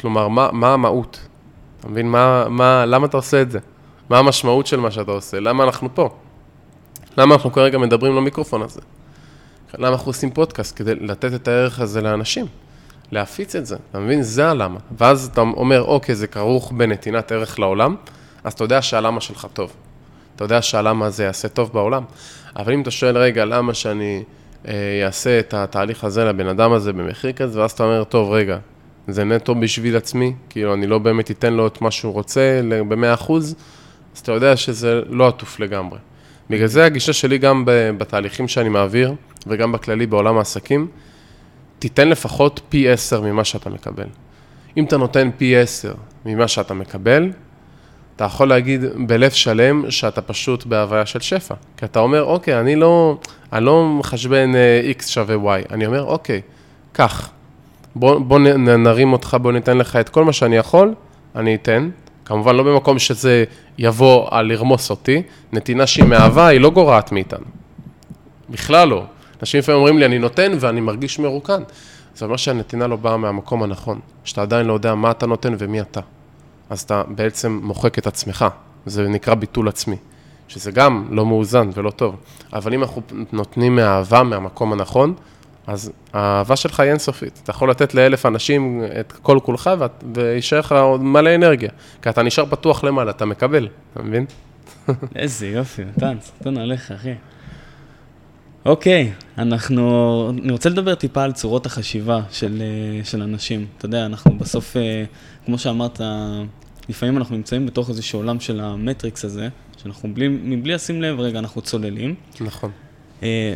כלומר, 0.00 0.28
מה, 0.28 0.48
מה 0.52 0.72
המהות? 0.72 1.20
אתה 1.80 1.88
מבין? 1.88 2.08
מה, 2.10 2.44
מה, 2.48 2.86
למה 2.86 3.06
אתה 3.06 3.16
עושה 3.16 3.42
את 3.42 3.50
זה? 3.50 3.58
מה 4.10 4.18
המשמעות 4.18 4.66
של 4.66 4.80
מה 4.80 4.90
שאתה 4.90 5.10
עושה? 5.10 5.40
למה 5.40 5.64
אנחנו 5.64 5.94
פה? 5.94 6.08
למה 7.18 7.34
אנחנו 7.34 7.52
כרגע 7.52 7.78
מדברים 7.78 8.16
למיקרופון 8.16 8.62
הזה? 8.62 8.80
למה 9.78 9.88
אנחנו 9.88 10.10
עושים 10.10 10.30
פודקאסט? 10.30 10.76
כדי 10.76 10.94
לתת 10.94 11.34
את 11.34 11.48
הערך 11.48 11.80
הזה 11.80 12.00
לאנשים. 12.00 12.46
להפיץ 13.12 13.56
את 13.56 13.66
זה, 13.66 13.76
אתה 13.90 13.98
מבין? 13.98 14.22
זה 14.22 14.50
הלמה. 14.50 14.78
ואז 14.98 15.30
אתה 15.32 15.40
אומר, 15.40 15.82
אוקיי, 15.82 16.14
זה 16.14 16.26
כרוך 16.26 16.72
בנתינת 16.72 17.32
ערך 17.32 17.58
לעולם, 17.58 17.96
אז 18.44 18.52
אתה 18.52 18.64
יודע 18.64 18.82
שהלמה 18.82 19.20
שלך 19.20 19.46
טוב. 19.52 19.72
אתה 20.36 20.44
יודע 20.44 20.62
שהלמה 20.62 21.06
הזה 21.06 21.24
יעשה 21.24 21.48
טוב 21.48 21.70
בעולם. 21.72 22.02
אבל 22.56 22.72
אם 22.72 22.82
אתה 22.82 22.90
שואל, 22.90 23.18
רגע, 23.18 23.44
למה 23.44 23.74
שאני 23.74 24.22
אעשה 25.04 25.38
את 25.38 25.54
התהליך 25.54 26.04
הזה 26.04 26.24
לבן 26.24 26.46
אדם 26.46 26.72
הזה 26.72 26.92
במחיר 26.92 27.32
כזה, 27.32 27.60
ואז 27.60 27.70
אתה 27.70 27.84
אומר, 27.84 28.04
טוב, 28.04 28.30
רגע, 28.30 28.58
זה 29.08 29.24
נטו 29.24 29.54
בשביל 29.54 29.96
עצמי, 29.96 30.34
כאילו, 30.50 30.74
אני 30.74 30.86
לא 30.86 30.98
באמת 30.98 31.30
אתן 31.30 31.52
לו 31.52 31.66
את 31.66 31.80
מה 31.80 31.90
שהוא 31.90 32.12
רוצה 32.12 32.60
ב-100%, 32.88 33.32
אז 33.32 33.54
אתה 34.22 34.32
יודע 34.32 34.56
שזה 34.56 35.00
לא 35.08 35.28
עטוף 35.28 35.60
לגמרי. 35.60 35.98
בגלל 36.50 36.66
זה 36.66 36.84
הגישה 36.84 37.12
שלי 37.12 37.38
גם 37.38 37.64
בתהליכים 37.98 38.48
שאני 38.48 38.68
מעביר, 38.68 39.14
וגם 39.46 39.72
בכללי 39.72 40.06
בעולם 40.06 40.38
העסקים, 40.38 40.86
תיתן 41.80 42.08
לפחות 42.08 42.60
פי 42.68 42.88
עשר 42.88 43.20
ממה 43.20 43.44
שאתה 43.44 43.70
מקבל. 43.70 44.06
אם 44.76 44.84
אתה 44.84 44.96
נותן 44.96 45.30
פי 45.36 45.56
עשר 45.56 45.94
ממה 46.26 46.48
שאתה 46.48 46.74
מקבל, 46.74 47.30
אתה 48.16 48.24
יכול 48.24 48.48
להגיד 48.48 48.80
בלב 49.06 49.30
שלם 49.30 49.90
שאתה 49.90 50.22
פשוט 50.22 50.66
בהוויה 50.66 51.06
של 51.06 51.20
שפע. 51.20 51.54
כי 51.76 51.84
אתה 51.84 52.00
אומר, 52.00 52.24
אוקיי, 52.24 52.60
אני 52.60 52.76
לא, 52.76 53.18
אני 53.52 53.64
לא 53.64 53.88
מחשבן 53.88 54.54
אה, 54.54 54.92
x 54.98 55.06
שווה 55.06 55.60
y, 55.60 55.72
אני 55.72 55.86
אומר, 55.86 56.04
אוקיי, 56.04 56.40
קח, 56.92 57.30
בוא, 57.94 58.18
בוא 58.18 58.38
נרים 58.78 59.12
אותך, 59.12 59.36
בוא 59.42 59.52
ניתן 59.52 59.78
לך 59.78 59.96
את 59.96 60.08
כל 60.08 60.24
מה 60.24 60.32
שאני 60.32 60.56
יכול, 60.56 60.94
אני 61.36 61.54
אתן. 61.54 61.90
כמובן 62.24 62.56
לא 62.56 62.62
במקום 62.62 62.98
שזה 62.98 63.44
יבוא 63.78 64.28
על 64.30 64.46
לרמוס 64.46 64.90
אותי, 64.90 65.22
נתינה 65.52 65.86
שהיא 65.86 66.04
מאהבה, 66.04 66.46
היא 66.46 66.60
לא 66.60 66.70
גורעת 66.70 67.12
מאיתנו. 67.12 67.44
בכלל 68.50 68.88
לא. 68.88 69.04
אנשים 69.40 69.58
לפעמים 69.58 69.78
אומרים 69.78 69.98
לי, 69.98 70.06
אני 70.06 70.18
נותן 70.18 70.52
ואני 70.60 70.80
מרגיש 70.80 71.18
מרוקן. 71.18 71.62
זה 72.14 72.24
אומר 72.24 72.36
שהנתינה 72.36 72.86
לא 72.86 72.96
באה 72.96 73.16
מהמקום 73.16 73.62
הנכון, 73.62 74.00
שאתה 74.24 74.42
עדיין 74.42 74.66
לא 74.66 74.72
יודע 74.72 74.94
מה 74.94 75.10
אתה 75.10 75.26
נותן 75.26 75.54
ומי 75.58 75.80
אתה. 75.80 76.00
אז 76.70 76.80
אתה 76.80 77.02
בעצם 77.08 77.60
מוחק 77.62 77.98
את 77.98 78.06
עצמך, 78.06 78.44
זה 78.86 79.08
נקרא 79.08 79.34
ביטול 79.34 79.68
עצמי, 79.68 79.96
שזה 80.48 80.70
גם 80.70 81.06
לא 81.10 81.26
מאוזן 81.26 81.70
ולא 81.74 81.90
טוב. 81.90 82.16
אבל 82.52 82.74
אם 82.74 82.82
אנחנו 82.82 83.02
נותנים 83.32 83.76
מאהבה 83.76 84.22
מהמקום 84.22 84.72
הנכון, 84.72 85.14
אז 85.66 85.92
האהבה 86.12 86.56
שלך 86.56 86.80
היא 86.80 86.90
אינסופית. 86.90 87.40
אתה 87.42 87.50
יכול 87.50 87.70
לתת 87.70 87.94
לאלף 87.94 88.26
אנשים 88.26 88.84
את 89.00 89.12
כל 89.12 89.38
כולך 89.42 89.70
ויישאר 90.14 90.58
לך 90.58 90.72
עוד 90.72 91.02
מלא 91.02 91.34
אנרגיה. 91.34 91.70
כי 92.02 92.08
אתה 92.08 92.22
נשאר 92.22 92.46
פתוח 92.46 92.84
למעלה, 92.84 93.10
אתה 93.10 93.24
מקבל, 93.24 93.68
אתה 93.92 94.02
מבין? 94.02 94.26
איזה 95.16 95.46
יופי, 95.46 95.82
נתן, 95.84 96.16
סרטון 96.20 96.56
עליך, 96.56 96.92
אחי. 96.92 97.14
אוקיי, 98.64 99.12
אנחנו, 99.38 100.30
אני 100.30 100.52
רוצה 100.52 100.68
לדבר 100.68 100.94
טיפה 100.94 101.22
על 101.22 101.32
צורות 101.32 101.66
החשיבה 101.66 102.20
של, 102.30 102.62
אה, 102.62 103.04
של 103.04 103.22
אנשים. 103.22 103.66
אתה 103.78 103.86
יודע, 103.86 104.06
אנחנו 104.06 104.38
בסוף, 104.38 104.76
אה, 104.76 105.04
כמו 105.46 105.58
שאמרת, 105.58 106.00
לפעמים 106.88 107.16
אנחנו 107.16 107.36
נמצאים 107.36 107.66
בתוך 107.66 107.88
איזשהו 107.88 108.18
עולם 108.18 108.40
של 108.40 108.60
המטריקס 108.60 109.24
הזה, 109.24 109.48
שאנחנו 109.82 110.14
בלי, 110.14 110.28
מבלי 110.28 110.74
לשים 110.74 111.02
לב, 111.02 111.20
רגע, 111.20 111.38
אנחנו 111.38 111.62
צוללים. 111.62 112.14
נכון. 112.40 112.70
אה, 113.22 113.54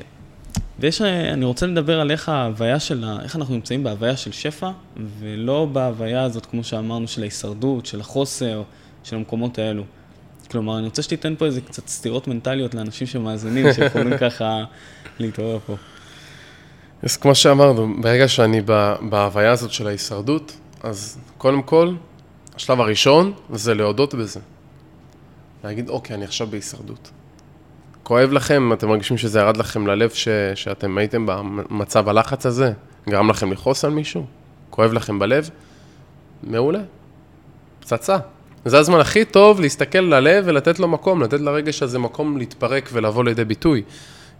ויש, 0.78 1.02
אני 1.02 1.44
רוצה 1.44 1.66
לדבר 1.66 2.00
על 2.00 2.10
איך 2.10 2.28
ההוויה 2.28 2.80
של, 2.80 3.04
איך 3.22 3.36
אנחנו 3.36 3.54
נמצאים 3.54 3.84
בהוויה 3.84 4.16
של 4.16 4.32
שפע, 4.32 4.70
ולא 5.18 5.68
בהוויה 5.72 6.22
הזאת, 6.22 6.46
כמו 6.46 6.64
שאמרנו, 6.64 7.08
של 7.08 7.22
ההישרדות, 7.22 7.86
של 7.86 8.00
החוסר, 8.00 8.62
של 9.04 9.16
המקומות 9.16 9.58
האלו. 9.58 9.84
כלומר, 10.50 10.78
אני 10.78 10.86
רוצה 10.86 11.02
שתיתן 11.02 11.34
פה 11.38 11.44
איזה 11.44 11.60
קצת 11.60 11.88
סתירות 11.88 12.28
מנטליות 12.28 12.74
לאנשים 12.74 13.06
שמאזינים, 13.06 13.72
שיכולים 13.72 14.18
ככה 14.22 14.64
להתעורר 15.18 15.58
פה. 15.66 15.76
אז 17.02 17.16
כמו 17.16 17.34
שאמרנו, 17.34 17.94
ברגע 18.00 18.28
שאני 18.28 18.60
בהוויה 19.08 19.52
הזאת 19.52 19.72
של 19.72 19.86
ההישרדות, 19.86 20.56
אז 20.82 21.18
קודם 21.38 21.62
כל, 21.62 21.94
השלב 22.56 22.80
הראשון 22.80 23.32
זה 23.52 23.74
להודות 23.74 24.14
בזה. 24.14 24.40
להגיד, 25.64 25.88
אוקיי, 25.88 26.16
אני 26.16 26.24
עכשיו 26.24 26.46
בהישרדות. 26.46 27.10
כואב 28.02 28.32
לכם, 28.32 28.72
אתם 28.72 28.88
מרגישים 28.88 29.18
שזה 29.18 29.40
ירד 29.40 29.56
לכם 29.56 29.86
ללב 29.86 30.10
ש, 30.10 30.28
שאתם 30.54 30.98
הייתם 30.98 31.26
במצב 31.26 32.08
הלחץ 32.08 32.46
הזה? 32.46 32.72
גרם 33.08 33.30
לכם 33.30 33.52
לכעוס 33.52 33.84
על 33.84 33.90
מישהו? 33.90 34.26
כואב 34.70 34.92
לכם 34.92 35.18
בלב? 35.18 35.50
מעולה. 36.42 36.80
פצצה. 37.80 38.16
זה 38.64 38.78
הזמן 38.78 39.00
הכי 39.00 39.24
טוב 39.24 39.60
להסתכל 39.60 39.98
ללב 39.98 40.44
ולתת 40.46 40.78
לו 40.78 40.88
מקום, 40.88 41.22
לתת 41.22 41.40
לרגש 41.40 41.82
הזה 41.82 41.98
מקום 41.98 42.36
להתפרק 42.36 42.90
ולבוא 42.92 43.24
לידי 43.24 43.44
ביטוי. 43.44 43.82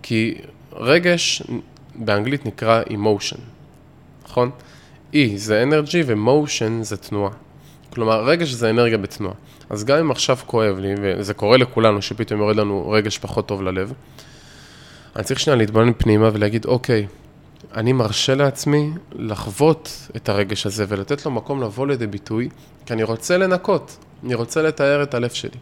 כי 0.03 0.35
רגש 0.73 1.43
באנגלית 1.95 2.47
נקרא 2.47 2.83
emotion, 2.83 3.39
נכון? 4.25 4.51
E 5.13 5.17
זה 5.37 5.65
energy 5.71 5.97
ו-motion 6.07 6.83
זה 6.83 6.97
תנועה. 6.97 7.33
כלומר, 7.91 8.25
רגש 8.25 8.49
זה 8.49 8.71
אנרגיה 8.71 8.99
בתנועה. 8.99 9.35
אז 9.71 9.85
גם 9.85 9.99
אם 9.99 10.11
עכשיו 10.11 10.39
כואב 10.47 10.79
לי, 10.79 10.95
וזה 11.03 11.35
קורה 11.35 11.57
לכולנו, 11.57 12.03
שפתאום 12.03 12.41
יורד 12.41 12.57
לנו 12.57 12.91
רגש 12.91 13.19
פחות 13.19 13.49
טוב 13.49 13.63
ללב, 13.63 13.93
אני 15.17 15.25
צריך 15.25 15.41
שנייה 15.41 15.57
להתבונן 15.57 15.93
פנימה 15.99 16.31
ולהגיד, 16.33 16.65
אוקיי, 16.65 17.07
אני 17.75 17.93
מרשה 17.93 18.35
לעצמי 18.35 18.91
לחוות 19.13 20.09
את 20.17 20.29
הרגש 20.29 20.67
הזה 20.67 20.85
ולתת 20.89 21.27
לו 21.27 21.31
מקום 21.31 21.63
לבוא 21.63 21.87
לידי 21.87 22.07
ביטוי, 22.07 22.49
כי 22.87 22.93
אני 22.93 23.03
רוצה 23.03 23.39
לנקות, 23.39 23.97
אני 24.25 24.35
רוצה 24.35 24.63
לתאר 24.63 25.03
את 25.03 25.15
הלב 25.15 25.31
שלי. 25.31 25.59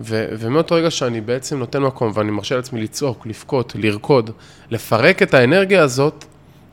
ו- 0.00 0.26
ומאותו 0.38 0.74
רגע 0.74 0.90
שאני 0.90 1.20
בעצם 1.20 1.58
נותן 1.58 1.82
מקום 1.82 2.12
ואני 2.14 2.30
מרשה 2.30 2.56
לעצמי 2.56 2.80
לצעוק, 2.82 3.26
לבכות, 3.26 3.72
לרקוד, 3.78 4.30
לפרק 4.70 5.22
את 5.22 5.34
האנרגיה 5.34 5.82
הזאת, 5.82 6.24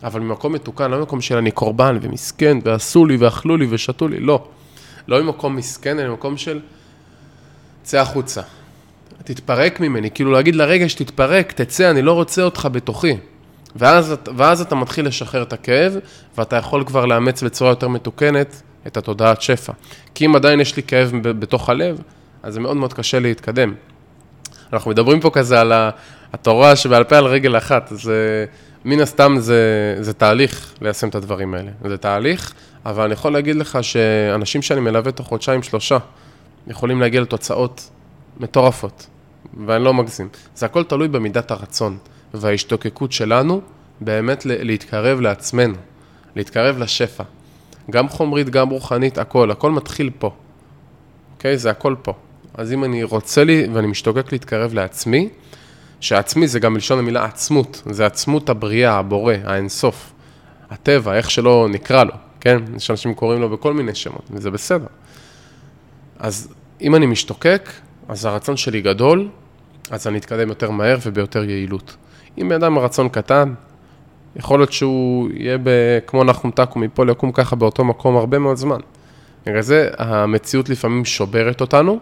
אבל 0.03 0.19
ממקום 0.19 0.53
מתוקן, 0.53 0.91
לא 0.91 0.99
ממקום 0.99 1.21
של 1.21 1.37
אני 1.37 1.51
קורבן 1.51 1.97
ומסכן 2.01 2.57
ועשו 2.63 3.05
לי 3.05 3.17
ואכלו 3.17 3.57
לי 3.57 3.67
ושתו 3.69 4.07
לי, 4.07 4.19
לא. 4.19 4.47
לא 5.07 5.23
ממקום 5.23 5.55
מסכן, 5.55 5.99
אלא 5.99 6.09
ממקום 6.09 6.37
של 6.37 6.59
צא 7.83 8.01
החוצה. 8.01 8.41
תתפרק 9.23 9.79
ממני, 9.79 10.11
כאילו 10.11 10.31
להגיד 10.31 10.55
לרגע 10.55 10.89
שתתפרק, 10.89 11.51
תצא, 11.51 11.89
אני 11.89 12.01
לא 12.01 12.13
רוצה 12.13 12.43
אותך 12.43 12.67
בתוכי. 12.71 13.17
ואז, 13.75 14.15
ואז 14.35 14.61
אתה 14.61 14.75
מתחיל 14.75 15.07
לשחרר 15.07 15.41
את 15.41 15.53
הכאב, 15.53 15.97
ואתה 16.37 16.55
יכול 16.55 16.83
כבר 16.83 17.05
לאמץ 17.05 17.43
בצורה 17.43 17.71
יותר 17.71 17.87
מתוקנת 17.87 18.61
את 18.87 18.97
התודעת 18.97 19.41
שפע. 19.41 19.73
כי 20.15 20.25
אם 20.25 20.35
עדיין 20.35 20.61
יש 20.61 20.75
לי 20.75 20.83
כאב 20.83 21.11
בתוך 21.21 21.69
הלב, 21.69 22.01
אז 22.43 22.53
זה 22.53 22.59
מאוד 22.59 22.77
מאוד 22.77 22.93
קשה 22.93 23.19
להתקדם. 23.19 23.73
אנחנו 24.73 24.91
מדברים 24.91 25.19
פה 25.19 25.29
כזה 25.29 25.61
על 25.61 25.73
התורה 26.33 26.75
שבעל 26.75 27.03
פה 27.03 27.17
על 27.17 27.25
רגל 27.25 27.57
אחת, 27.57 27.91
אז 27.91 28.11
מן 28.85 29.01
הסתם 29.01 29.35
זה, 29.39 29.95
זה 29.99 30.13
תהליך 30.13 30.73
ליישם 30.81 31.09
את 31.09 31.15
הדברים 31.15 31.53
האלה. 31.53 31.71
זה 31.85 31.97
תהליך, 31.97 32.53
אבל 32.85 33.03
אני 33.03 33.13
יכול 33.13 33.33
להגיד 33.33 33.55
לך 33.55 33.77
שאנשים 33.81 34.61
שאני 34.61 34.79
מלווה 34.79 35.11
תוך 35.11 35.27
חודשיים, 35.27 35.63
שלושה, 35.63 35.97
יכולים 36.67 37.01
להגיע 37.01 37.21
לתוצאות 37.21 37.89
מטורפות, 38.39 39.07
ואני 39.67 39.83
לא 39.83 39.93
מגזים. 39.93 40.29
זה 40.55 40.65
הכל 40.65 40.83
תלוי 40.83 41.07
במידת 41.07 41.51
הרצון 41.51 41.97
וההשתוקקות 42.33 43.11
שלנו 43.11 43.61
באמת 44.01 44.45
להתקרב 44.45 45.19
לעצמנו, 45.21 45.75
להתקרב 46.35 46.77
לשפע. 46.77 47.23
גם 47.91 48.09
חומרית, 48.09 48.49
גם 48.49 48.69
רוחנית, 48.69 49.17
הכל, 49.17 49.51
הכל 49.51 49.71
מתחיל 49.71 50.09
פה. 50.19 50.31
אוקיי? 51.33 51.57
זה 51.57 51.69
הכל 51.69 51.95
פה. 52.01 52.13
אז 52.53 52.73
אם 52.73 52.83
אני 52.83 53.03
רוצה 53.03 53.43
לי, 53.43 53.67
ואני 53.73 53.87
משתוקק 53.87 54.31
להתקרב 54.31 54.73
לעצמי, 54.73 55.29
שעצמי 55.99 56.47
זה 56.47 56.59
גם 56.59 56.73
מלשון 56.73 56.99
המילה 56.99 57.25
עצמות, 57.25 57.81
זה 57.85 58.05
עצמות 58.05 58.49
הבריאה, 58.49 58.97
הבורא, 58.97 59.33
האינסוף, 59.43 60.13
הטבע, 60.69 61.13
איך 61.13 61.31
שלא 61.31 61.67
נקרא 61.69 62.03
לו, 62.03 62.13
כן? 62.39 62.57
יש 62.75 62.91
אנשים 62.91 63.13
קוראים 63.13 63.41
לו 63.41 63.49
בכל 63.49 63.73
מיני 63.73 63.95
שמות, 63.95 64.29
וזה 64.31 64.51
בסדר. 64.51 64.87
אז 66.19 66.53
אם 66.81 66.95
אני 66.95 67.05
משתוקק, 67.05 67.69
אז 68.07 68.25
הרצון 68.25 68.57
שלי 68.57 68.81
גדול, 68.81 69.29
אז 69.91 70.07
אני 70.07 70.17
אתקדם 70.17 70.49
יותר 70.49 70.71
מהר 70.71 70.97
וביותר 71.05 71.43
יעילות. 71.43 71.95
אם 72.37 72.49
בן 72.49 72.55
אדם 72.55 72.79
רצון 72.79 73.09
קטן, 73.09 73.53
יכול 74.35 74.59
להיות 74.59 74.71
שהוא 74.73 75.29
יהיה 75.33 75.57
ב... 75.63 75.69
כמו 76.07 76.23
נחום 76.23 76.51
תקום, 76.51 76.81
מפה 76.81 77.05
ליקום 77.05 77.31
ככה 77.31 77.55
באותו 77.55 77.83
מקום 77.83 78.17
הרבה 78.17 78.39
מאוד 78.39 78.57
זמן. 78.57 78.79
בגלל 79.45 79.61
זה 79.61 79.89
המציאות 79.97 80.69
לפעמים 80.69 81.05
שוברת 81.05 81.61
אותנו, 81.61 81.99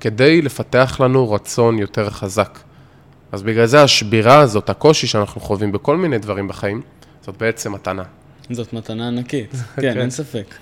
כדי 0.00 0.42
לפתח 0.42 1.00
לנו 1.00 1.32
רצון 1.32 1.78
יותר 1.78 2.10
חזק. 2.10 2.58
אז 3.32 3.42
בגלל 3.42 3.66
זה 3.66 3.82
השבירה 3.82 4.38
הזאת, 4.38 4.70
הקושי 4.70 5.06
שאנחנו 5.06 5.40
חווים 5.40 5.72
בכל 5.72 5.96
מיני 5.96 6.18
דברים 6.18 6.48
בחיים, 6.48 6.80
זאת 7.22 7.36
בעצם 7.36 7.72
מתנה. 7.72 8.02
זאת 8.50 8.72
מתנה 8.72 9.08
ענקית, 9.08 9.54
כן, 9.82 9.98
אין 9.98 10.10
ספק. 10.10 10.54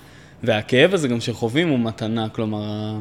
והכאב 0.43 0.93
הזה 0.93 1.07
גם 1.07 1.21
שחווים 1.21 1.69
הוא 1.69 1.79
מתנה, 1.79 2.29
כלומר, 2.29 2.99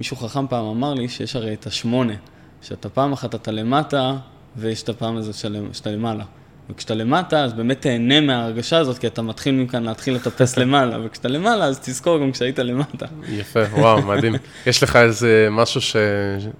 מישהו 0.00 0.16
חכם 0.16 0.46
פעם 0.46 0.66
אמר 0.66 0.94
לי 0.94 1.08
שיש 1.08 1.36
הרי 1.36 1.54
את 1.54 1.66
השמונה, 1.66 2.14
שאתה 2.62 2.88
פעם 2.88 3.12
אחת 3.12 3.34
אתה 3.34 3.50
למטה, 3.50 4.16
ויש 4.56 4.82
את 4.82 4.88
הפעם 4.88 5.16
הזאת 5.16 5.34
שאתה 5.72 5.90
למעלה. 5.90 6.24
וכשאתה 6.70 6.94
למטה, 6.94 7.44
אז 7.44 7.52
באמת 7.52 7.80
תהנה 7.80 8.20
מההרגשה 8.20 8.78
הזאת, 8.78 8.98
כי 8.98 9.06
אתה 9.06 9.22
מתחיל 9.22 9.54
מכאן 9.54 9.82
להתחיל 9.82 10.14
לטפס 10.14 10.56
למעלה, 10.56 11.06
וכשאתה 11.06 11.28
למעלה, 11.28 11.64
אז 11.64 11.78
תזכור 11.78 12.18
גם 12.18 12.32
כשהיית 12.32 12.58
למטה. 12.58 13.06
יפה, 13.28 13.60
וואו, 13.72 14.02
מדהים. 14.02 14.34
יש 14.66 14.82
לך 14.82 14.96
איזה 14.96 15.48
משהו 15.50 15.80
ש... 15.80 15.96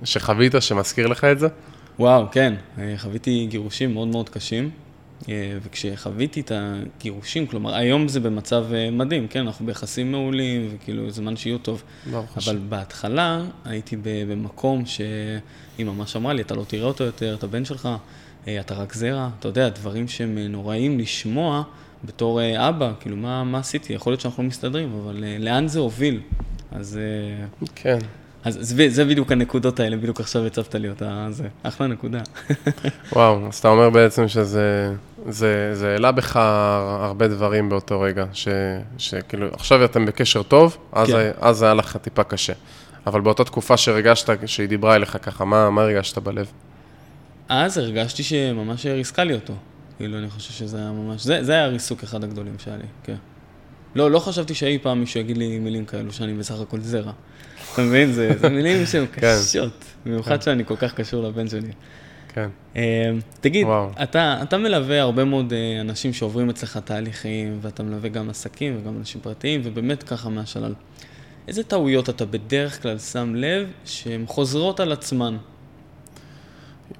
שחווית, 0.04 0.54
שמזכיר 0.60 1.06
לך 1.06 1.24
את 1.24 1.38
זה? 1.38 1.48
וואו, 1.98 2.26
כן. 2.32 2.54
חוויתי 2.96 3.46
גירושים 3.50 3.94
מאוד 3.94 4.08
מאוד 4.08 4.28
קשים, 4.28 4.70
וכשחוויתי 5.62 6.40
את 6.40 6.52
הגירושים, 6.54 7.46
כלומר, 7.46 7.74
היום 7.74 8.08
זה 8.08 8.20
במצב 8.20 8.64
אה, 8.74 8.90
מדהים, 8.90 9.28
כן? 9.28 9.40
אנחנו 9.40 9.66
ביחסים 9.66 10.12
מעולים, 10.12 10.68
וכאילו, 10.74 11.10
זמן 11.10 11.36
שיהיו 11.36 11.58
טוב. 11.58 11.82
אבל 12.12 12.22
חושב. 12.26 12.56
בהתחלה 12.68 13.42
הייתי 13.64 13.96
במקום 14.02 14.86
שהיא 14.86 15.86
ממש 15.86 16.16
אמרה 16.16 16.32
לי, 16.32 16.42
אתה 16.42 16.54
לא 16.54 16.64
תראה 16.68 16.86
אותו 16.86 17.04
יותר, 17.04 17.34
את 17.34 17.44
הבן 17.44 17.64
שלך. 17.64 17.88
אה, 18.48 18.60
אתה 18.60 18.74
רק 18.74 18.94
זרע, 18.94 19.28
אתה 19.38 19.48
יודע, 19.48 19.68
דברים 19.68 20.08
שהם 20.08 20.38
אה, 20.38 20.48
נוראים 20.48 20.98
לשמוע 20.98 21.62
בתור 22.04 22.40
אה, 22.40 22.68
אבא, 22.68 22.92
כאילו, 23.00 23.16
מה, 23.16 23.44
מה 23.44 23.58
עשיתי? 23.58 23.92
יכול 23.92 24.10
להיות 24.12 24.20
שאנחנו 24.20 24.42
לא 24.42 24.48
מסתדרים, 24.48 25.00
אבל 25.02 25.24
לאן 25.38 25.68
זה 25.68 25.78
הוביל? 25.78 26.20
אז... 26.72 26.98
כן. 27.74 27.98
אז 28.44 28.58
זה, 28.60 28.88
זה 28.88 29.04
בדיוק 29.04 29.32
הנקודות 29.32 29.80
האלה, 29.80 29.96
בדיוק 29.96 30.20
עכשיו 30.20 30.46
הצבת 30.46 30.74
לי 30.74 30.88
אותה, 30.88 31.26
זה 31.30 31.48
אחלה 31.62 31.86
נקודה. 31.86 32.20
וואו, 33.12 33.48
אז 33.48 33.58
אתה 33.58 33.68
אומר 33.68 33.90
בעצם 33.90 34.28
שזה 34.28 34.94
זה, 35.28 35.70
זה 35.74 35.92
העלה 35.92 36.12
בך 36.12 36.36
הרבה 36.36 37.28
דברים 37.28 37.68
באותו 37.68 38.00
רגע, 38.00 38.24
ש, 38.32 38.48
שכאילו, 38.98 39.46
עכשיו 39.52 39.84
אתם 39.84 40.06
בקשר 40.06 40.42
טוב, 40.42 40.76
אז, 40.92 41.08
כן. 41.08 41.30
אז 41.40 41.62
היה 41.62 41.74
לך 41.74 41.96
טיפה 41.96 42.24
קשה. 42.24 42.52
אבל 43.06 43.20
באותה 43.20 43.44
תקופה 43.44 43.76
שהרגשת, 43.76 44.30
שהיא 44.46 44.68
דיברה 44.68 44.96
אליך 44.96 45.16
ככה, 45.22 45.44
מה, 45.44 45.70
מה 45.70 45.82
הרגשת 45.82 46.18
בלב? 46.18 46.46
אז 47.48 47.78
הרגשתי 47.78 48.22
שממש 48.22 48.86
ריסקה 48.86 49.24
לי 49.24 49.34
אותו. 49.34 49.54
כאילו, 49.96 50.18
אני 50.18 50.30
חושב 50.30 50.52
שזה 50.52 50.78
היה 50.78 50.90
ממש... 50.90 51.24
זה, 51.24 51.44
זה 51.44 51.52
היה 51.52 51.66
ריסוק 51.66 52.02
אחד 52.02 52.24
הגדולים 52.24 52.58
שהיה 52.58 52.76
לי, 52.76 52.84
כן. 53.02 53.16
לא, 53.94 54.10
לא 54.10 54.18
חשבתי 54.18 54.54
שאי 54.54 54.78
פעם 54.82 55.00
מישהו 55.00 55.20
יגיד 55.20 55.36
לי 55.36 55.58
מילים 55.58 55.84
כאלו, 55.84 56.12
שאני 56.12 56.34
בסך 56.34 56.60
הכל 56.60 56.80
זרע. 56.80 57.12
אתה 57.72 57.82
מבין? 57.82 58.12
זה, 58.12 58.30
זה 58.38 58.48
מילים 58.48 58.86
שהן 58.90 59.06
כן. 59.12 59.20
קשות. 59.20 59.84
במיוחד 60.06 60.36
כן. 60.36 60.40
שאני 60.40 60.64
כל 60.64 60.76
כך 60.76 60.94
קשור 60.94 61.22
לבן 61.22 61.48
שלי. 61.48 61.72
כן. 62.34 62.48
Uh, 62.74 62.78
תגיד, 63.40 63.66
אתה, 64.02 64.38
אתה 64.42 64.58
מלווה 64.58 65.00
הרבה 65.00 65.24
מאוד 65.24 65.52
uh, 65.52 65.80
אנשים 65.80 66.12
שעוברים 66.12 66.50
אצלך 66.50 66.76
תהליכים, 66.76 67.58
ואתה 67.62 67.82
מלווה 67.82 68.08
גם 68.08 68.30
עסקים 68.30 68.78
וגם 68.80 68.96
אנשים 68.98 69.20
פרטיים, 69.20 69.60
ובאמת 69.64 70.02
ככה 70.02 70.28
מהשלל. 70.28 70.74
איזה 71.48 71.62
טעויות 71.62 72.08
אתה 72.08 72.24
בדרך 72.24 72.82
כלל 72.82 72.98
שם 72.98 73.34
לב 73.34 73.70
שהן 73.84 74.24
חוזרות 74.26 74.80
על 74.80 74.92
עצמן 74.92 75.36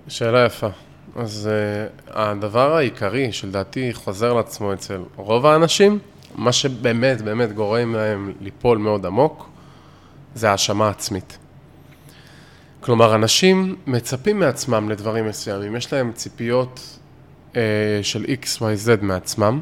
שאלה 0.09 0.45
יפה. 0.45 0.69
אז 1.17 1.51
uh, 1.51 2.11
הדבר 2.11 2.77
העיקרי 2.77 3.33
שלדעתי 3.33 3.95
חוזר 3.95 4.33
לעצמו 4.33 4.73
אצל 4.73 5.01
רוב 5.17 5.47
האנשים, 5.47 5.99
מה 6.35 6.53
שבאמת 6.53 7.23
באמת 7.23 7.53
גורם 7.53 7.95
להם 7.95 8.33
ליפול 8.41 8.79
מאוד 8.79 9.07
עמוק, 9.07 9.49
זה 10.35 10.51
האשמה 10.51 10.89
עצמית. 10.89 11.39
כלומר, 12.81 13.15
אנשים 13.15 13.77
מצפים 13.87 14.41
מעצמם 14.41 14.89
לדברים 14.91 15.29
מסוימים, 15.29 15.77
יש 15.77 15.93
להם 15.93 16.13
ציפיות 16.13 16.99
uh, 17.53 17.57
של 18.03 18.25
X, 18.25 18.59
Y, 18.59 18.61
Z 18.87 19.03
מעצמם, 19.03 19.61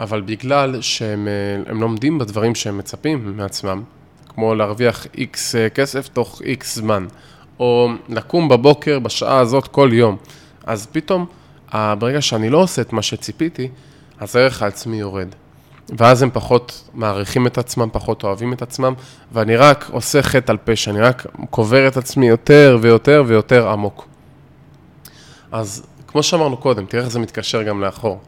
אבל 0.00 0.20
בגלל 0.20 0.80
שהם 0.80 1.28
uh, 1.68 1.82
עומדים 1.82 2.18
בדברים 2.18 2.54
שהם 2.54 2.78
מצפים 2.78 3.36
מעצמם, 3.36 3.82
כמו 4.28 4.54
להרוויח 4.54 5.06
X 5.06 5.38
כסף 5.74 6.08
תוך 6.08 6.42
X 6.42 6.64
זמן, 6.64 7.06
או 7.60 7.88
לקום 8.08 8.48
בבוקר 8.48 8.98
בשעה 8.98 9.38
הזאת 9.38 9.68
כל 9.68 9.90
יום. 9.92 10.16
אז 10.66 10.86
פתאום, 10.92 11.26
ברגע 11.74 12.20
שאני 12.20 12.50
לא 12.50 12.58
עושה 12.58 12.82
את 12.82 12.92
מה 12.92 13.02
שציפיתי, 13.02 13.68
אז 14.20 14.36
הערך 14.36 14.62
העצמי 14.62 14.96
יורד. 14.96 15.28
ואז 15.98 16.22
הם 16.22 16.30
פחות 16.32 16.88
מעריכים 16.94 17.46
את 17.46 17.58
עצמם, 17.58 17.88
פחות 17.92 18.24
אוהבים 18.24 18.52
את 18.52 18.62
עצמם, 18.62 18.94
ואני 19.32 19.56
רק 19.56 19.88
עושה 19.92 20.22
חטא 20.22 20.52
על 20.52 20.58
פשע, 20.64 20.90
אני 20.90 21.00
רק 21.00 21.26
קובר 21.50 21.88
את 21.88 21.96
עצמי 21.96 22.28
יותר 22.28 22.78
ויותר 22.80 23.24
ויותר 23.26 23.68
עמוק. 23.68 24.08
אז 25.52 25.86
כמו 26.06 26.22
שאמרנו 26.22 26.56
קודם, 26.56 26.86
תראה 26.86 27.02
איך 27.02 27.12
זה 27.12 27.18
מתקשר 27.18 27.62
גם 27.62 27.80
לאחור. 27.80 28.20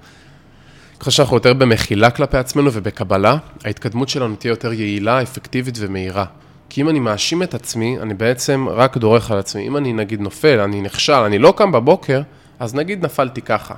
ככל 1.01 1.11
שאנחנו 1.11 1.37
יותר 1.37 1.53
במחילה 1.53 2.11
כלפי 2.11 2.39
עצמנו 2.39 2.71
ובקבלה, 2.73 3.37
ההתקדמות 3.65 4.09
שלנו 4.09 4.37
תהיה 4.37 4.51
יותר 4.51 4.73
יעילה, 4.73 5.23
אפקטיבית 5.23 5.75
ומהירה. 5.79 6.25
כי 6.71 6.81
אם 6.81 6.89
אני 6.89 7.01
מאשים 7.01 7.43
את 7.43 7.55
עצמי, 7.55 7.99
אני 7.99 8.15
בעצם 8.15 8.69
רק 8.69 8.97
דורך 8.97 9.31
על 9.31 9.39
עצמי. 9.39 9.67
אם 9.67 9.77
אני 9.77 9.93
נגיד 9.93 10.21
נופל, 10.21 10.61
אני 10.61 10.81
נכשל, 10.81 11.13
אני 11.13 11.39
לא 11.39 11.55
קם 11.57 11.73
בבוקר, 11.73 12.23
אז 12.59 12.75
נגיד 12.75 13.05
נפלתי 13.05 13.43
ככה. 13.43 13.75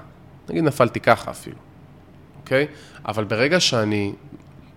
נגיד 0.49 0.65
נפלתי 0.65 1.01
ככה 1.01 1.31
אפילו, 1.31 1.57
אוקיי? 2.41 2.67
אבל 3.09 3.25
ברגע 3.25 3.61
שאני 3.61 4.13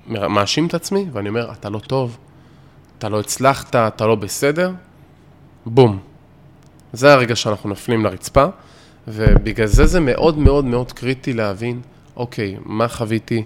מאשים 0.07 0.67
את 0.67 0.73
עצמי, 0.73 1.05
ואני 1.11 1.29
אומר, 1.29 1.51
אתה 1.51 1.69
לא 1.69 1.79
טוב, 1.79 2.17
אתה 2.97 3.09
לא 3.09 3.19
הצלחת, 3.19 3.75
אתה 3.75 4.05
לא 4.07 4.15
בסדר, 4.15 4.71
בום. 5.65 5.99
זה 6.93 7.13
הרגע 7.13 7.35
שאנחנו 7.35 7.69
נופלים 7.69 8.05
לרצפה, 8.05 8.45
ובגלל 9.07 9.67
זה 9.67 9.85
זה 9.85 9.99
מאוד 9.99 10.37
מאוד 10.37 10.65
מאוד 10.65 10.91
קריטי 10.91 11.33
להבין, 11.33 11.81
אוקיי, 12.15 12.57
מה 12.65 12.87
חוויתי, 12.87 13.43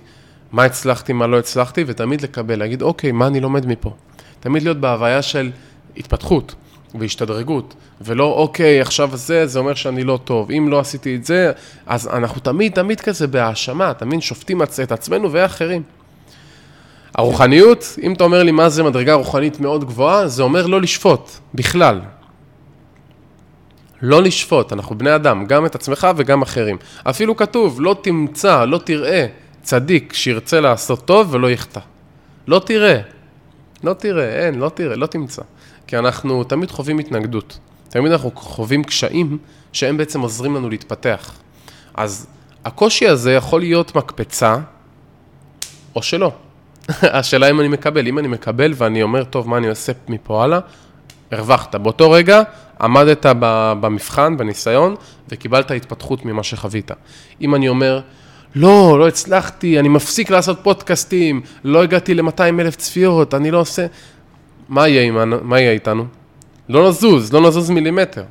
מה 0.52 0.64
הצלחתי, 0.64 1.14
מה 1.14 1.28
לא 1.28 1.40
הצלחתי, 1.40 1.84
ותמיד 1.88 2.22
לקבל, 2.22 2.60
להגיד, 2.60 2.82
אוקיי, 2.82 3.12
מה 3.12 3.28
אני 3.28 3.40
לומד 3.40 3.66
מפה? 3.66 3.94
תמיד 4.40 4.64
להיות 4.64 4.78
בהוויה 4.78 5.22
של 5.22 5.52
התפתחות 5.98 6.56
והשתדרגות, 7.00 7.74
ולא 8.02 8.24
אוקיי, 8.24 8.82
עכשיו 8.82 9.10
זה, 9.14 9.48
זה 9.48 9.60
אומר 9.60 9.74
שאני 9.74 10.04
לא 10.04 10.20
טוב, 10.24 10.52
אם 10.52 10.68
לא 10.70 10.80
עשיתי 10.80 11.16
את 11.16 11.26
זה, 11.26 11.52
אז 11.86 12.08
אנחנו 12.08 12.42
תמיד, 12.42 12.74
תמיד 12.74 13.02
כזה 13.02 13.28
בהאשמה, 13.28 13.94
תמיד 13.94 14.22
שופטים 14.22 14.62
את 14.62 14.92
עצמנו 14.92 15.32
ואחרים. 15.32 15.84
הרוחניות, 17.16 17.96
אם 18.04 18.14
אתה 18.14 18.24
אומר 18.24 18.44
לי 18.44 18.52
מה 18.52 18.70
זה 18.70 18.84
מדרגה 18.84 19.14
רוחנית 19.14 19.60
מאוד 19.60 19.86
גבוהה, 19.86 20.28
זה 20.28 20.44
אומר 20.44 20.66
לא 20.66 20.82
לשפוט, 20.82 21.30
בכלל. 21.54 22.02
לא 24.02 24.22
לשפוט, 24.22 24.74
אנחנו 24.74 24.98
בני 24.98 25.16
אדם, 25.16 25.46
גם 25.46 25.66
את 25.66 25.76
עצמך 25.76 26.08
וגם 26.16 26.42
אחרים. 26.42 26.78
אפילו 27.04 27.36
כתוב, 27.36 27.82
לא 27.82 27.96
תמצא, 28.02 28.66
לא 28.66 28.78
תראה 28.78 29.26
צדיק 29.62 30.14
שירצה 30.14 30.60
לעשות 30.60 31.06
טוב 31.06 31.34
ולא 31.34 31.52
יחטא. 31.52 31.80
לא 32.48 32.62
תראה, 32.66 33.00
לא 33.84 33.94
תראה, 33.94 34.46
אין, 34.46 34.56
לא 34.56 34.70
תראה, 34.70 34.96
לא 34.96 35.06
תמצא. 35.08 35.42
כי 35.88 35.98
אנחנו 35.98 36.44
תמיד 36.44 36.72
חווים 36.72 37.00
התנגדות. 37.00 37.60
תמיד 37.90 38.12
אנחנו 38.12 38.32
חווים 38.36 38.84
קשיים 38.84 39.38
שהם 39.74 39.98
בעצם 39.98 40.22
עוזרים 40.22 40.56
לנו 40.56 40.70
להתפתח. 40.70 41.32
אז 41.94 42.28
הקושי 42.66 43.08
הזה 43.08 43.34
יכול 43.34 43.60
להיות 43.60 43.96
מקפצה, 43.96 44.58
או 45.96 46.02
שלא. 46.02 46.32
השאלה 47.02 47.50
אם 47.50 47.60
אני 47.60 47.68
מקבל. 47.68 48.08
אם 48.08 48.20
אני 48.20 48.28
מקבל 48.28 48.74
ואני 48.76 49.04
אומר, 49.04 49.24
טוב, 49.24 49.50
מה 49.50 49.58
אני 49.58 49.68
עושה 49.68 49.92
מפה 50.08 50.44
הלאה, 50.44 50.60
הרווחת. 51.32 51.76
באותו 51.76 52.12
רגע 52.12 52.42
עמדת 52.82 53.26
במבחן, 53.40 54.38
בניסיון, 54.38 54.96
וקיבלת 55.30 55.72
התפתחות 55.72 56.26
ממה 56.26 56.44
שחווית. 56.44 56.92
אם 57.42 57.56
אני 57.56 57.70
אומר, 57.70 58.02
לא, 58.56 59.00
לא 59.00 59.08
הצלחתי, 59.08 59.80
אני 59.80 59.90
מפסיק 59.90 60.30
לעשות 60.30 60.60
פודקאסטים, 60.64 61.42
לא 61.64 61.84
הגעתי 61.84 62.14
ל-200 62.14 62.42
אלף 62.60 62.76
צפיות, 62.76 63.34
אני 63.34 63.52
לא 63.52 63.60
עושה... 63.60 63.86
מה 64.70 64.88
יהיה, 64.88 65.04
עם, 65.04 65.48
מה 65.50 65.60
יהיה 65.60 65.72
איתנו? 65.72 66.06
לא 66.70 66.90
נזוז, 66.90 67.34
לא 67.34 67.42
נזוז 67.42 67.70
מילימטר. 67.70 68.24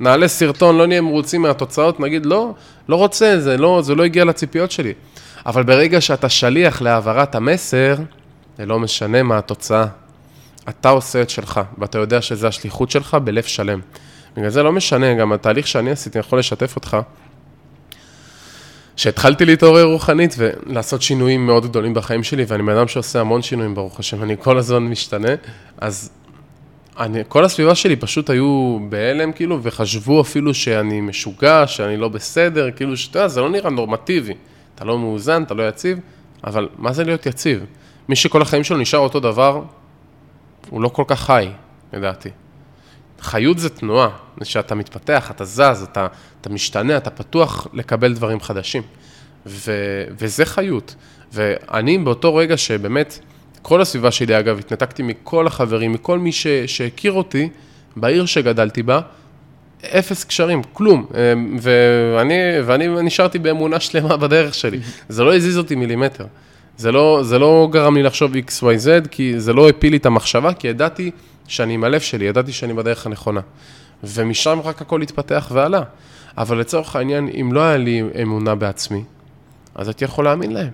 נעלה 0.00 0.28
סרטון, 0.28 0.76
לא 0.76 0.86
נהיה 0.86 1.00
מרוצים 1.00 1.42
מהתוצאות, 1.42 2.00
נגיד, 2.00 2.26
לא, 2.26 2.54
לא 2.88 2.96
רוצה, 2.96 3.40
זה 3.40 3.56
לא, 3.56 3.80
זה 3.82 3.94
לא 3.94 4.04
הגיע 4.04 4.24
לציפיות 4.24 4.70
שלי. 4.70 4.92
אבל 5.46 5.62
ברגע 5.62 6.00
שאתה 6.00 6.28
שליח 6.28 6.82
להעברת 6.82 7.34
המסר, 7.34 7.96
זה 8.58 8.66
לא 8.66 8.78
משנה 8.78 9.22
מה 9.22 9.38
התוצאה. 9.38 9.86
אתה 10.68 10.88
עושה 10.88 11.22
את 11.22 11.30
שלך, 11.30 11.60
ואתה 11.78 11.98
יודע 11.98 12.22
שזה 12.22 12.48
השליחות 12.48 12.90
שלך 12.90 13.16
בלב 13.24 13.42
שלם. 13.42 13.80
בגלל 14.36 14.50
זה 14.50 14.62
לא 14.62 14.72
משנה, 14.72 15.14
גם 15.14 15.32
התהליך 15.32 15.66
שאני 15.66 15.90
עשיתי, 15.90 16.18
אני 16.18 16.26
יכול 16.26 16.38
לשתף 16.38 16.76
אותך. 16.76 16.96
שהתחלתי 18.96 19.44
להתעורר 19.44 19.84
רוחנית 19.84 20.34
ולעשות 20.38 21.02
שינויים 21.02 21.46
מאוד 21.46 21.66
גדולים 21.66 21.94
בחיים 21.94 22.22
שלי, 22.22 22.44
ואני 22.48 22.62
בן 22.62 22.76
אדם 22.76 22.88
שעושה 22.88 23.20
המון 23.20 23.42
שינויים, 23.42 23.74
ברוך 23.74 24.00
השם, 24.00 24.22
אני 24.22 24.36
כל 24.38 24.58
הזמן 24.58 24.82
משתנה, 24.82 25.34
אז 25.78 26.10
אני, 26.98 27.22
כל 27.28 27.44
הסביבה 27.44 27.74
שלי 27.74 27.96
פשוט 27.96 28.30
היו 28.30 28.78
בהלם, 28.88 29.32
כאילו, 29.32 29.58
וחשבו 29.62 30.20
אפילו 30.20 30.54
שאני 30.54 31.00
משוגע, 31.00 31.66
שאני 31.66 31.96
לא 31.96 32.08
בסדר, 32.08 32.70
כאילו, 32.70 32.96
שאתה 32.96 33.18
יודע, 33.18 33.28
זה 33.28 33.40
לא 33.40 33.50
נראה 33.50 33.70
נורמטיבי. 33.70 34.34
אתה 34.74 34.84
לא 34.84 34.98
מאוזן, 34.98 35.42
אתה 35.42 35.54
לא 35.54 35.68
יציב, 35.68 35.98
אבל 36.44 36.68
מה 36.78 36.92
זה 36.92 37.04
להיות 37.04 37.26
יציב? 37.26 37.64
מי 38.08 38.16
שכל 38.16 38.42
החיים 38.42 38.64
שלו 38.64 38.76
נשאר 38.76 39.00
אותו 39.00 39.20
דבר, 39.20 39.62
הוא 40.70 40.82
לא 40.82 40.88
כל 40.88 41.04
כך 41.06 41.20
חי, 41.20 41.48
לדעתי. 41.92 42.28
חיות 43.20 43.58
זה 43.58 43.68
תנועה, 43.68 44.08
זה 44.40 44.44
שאתה 44.44 44.74
מתפתח, 44.74 45.30
אתה 45.30 45.44
זז, 45.44 45.86
אתה, 45.92 46.06
אתה 46.40 46.50
משתנה, 46.50 46.96
אתה 46.96 47.10
פתוח 47.10 47.66
לקבל 47.72 48.14
דברים 48.14 48.40
חדשים. 48.40 48.82
ו, 49.46 49.72
וזה 50.18 50.44
חיות. 50.44 50.94
ואני 51.32 51.98
באותו 51.98 52.34
רגע 52.34 52.56
שבאמת, 52.56 53.18
כל 53.62 53.80
הסביבה 53.80 54.10
שלי, 54.10 54.38
אגב, 54.38 54.58
התנתקתי 54.58 55.02
מכל 55.02 55.46
החברים, 55.46 55.92
מכל 55.92 56.18
מי 56.18 56.32
ש, 56.32 56.46
שהכיר 56.66 57.12
אותי, 57.12 57.48
בעיר 57.96 58.26
שגדלתי 58.26 58.82
בה, 58.82 59.00
אפס 59.84 60.24
קשרים, 60.24 60.62
כלום. 60.72 61.06
אמ, 61.14 61.56
ואני, 61.60 62.34
ואני 62.64 62.88
נשארתי 63.02 63.38
באמונה 63.38 63.80
שלמה 63.80 64.16
בדרך 64.26 64.54
שלי. 64.54 64.78
זה 65.08 65.24
לא 65.24 65.36
הזיז 65.36 65.58
אותי 65.58 65.74
מילימטר. 65.74 66.26
זה 66.76 66.92
לא, 66.92 67.20
זה 67.22 67.38
לא 67.38 67.68
גרם 67.72 67.96
לי 67.96 68.02
לחשוב 68.02 68.32
XYZ, 68.34 69.08
כי 69.10 69.40
זה 69.40 69.52
לא 69.52 69.68
הפיל 69.68 69.90
לי 69.90 69.96
את 69.96 70.06
המחשבה, 70.06 70.52
כי 70.52 70.68
ידעתי 70.68 71.10
שאני 71.46 71.74
עם 71.74 71.84
הלב 71.84 72.00
שלי, 72.00 72.24
ידעתי 72.24 72.52
שאני 72.52 72.74
בדרך 72.74 73.06
הנכונה. 73.06 73.40
ומשם 74.04 74.58
רק 74.64 74.82
הכל 74.82 75.02
התפתח 75.02 75.48
ועלה. 75.52 75.82
אבל 76.38 76.58
לצורך 76.58 76.96
העניין, 76.96 77.28
אם 77.40 77.52
לא 77.52 77.60
היה 77.60 77.76
לי 77.76 78.02
אמונה 78.22 78.54
בעצמי, 78.54 79.04
אז 79.74 79.88
הייתי 79.88 80.04
יכול 80.04 80.24
להאמין 80.24 80.52
להם. 80.52 80.70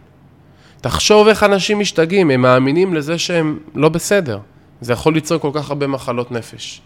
תחשוב 0.80 1.28
איך 1.28 1.42
אנשים 1.42 1.78
משתגעים, 1.78 2.30
הם 2.30 2.42
מאמינים 2.42 2.94
לזה 2.94 3.18
שהם 3.18 3.58
לא 3.74 3.88
בסדר. 3.88 4.38
זה 4.80 4.92
יכול 4.92 5.14
ליצור 5.14 5.38
כל 5.38 5.50
כך 5.54 5.70
הרבה 5.70 5.86
מחלות 5.86 6.32
נפש. 6.32 6.80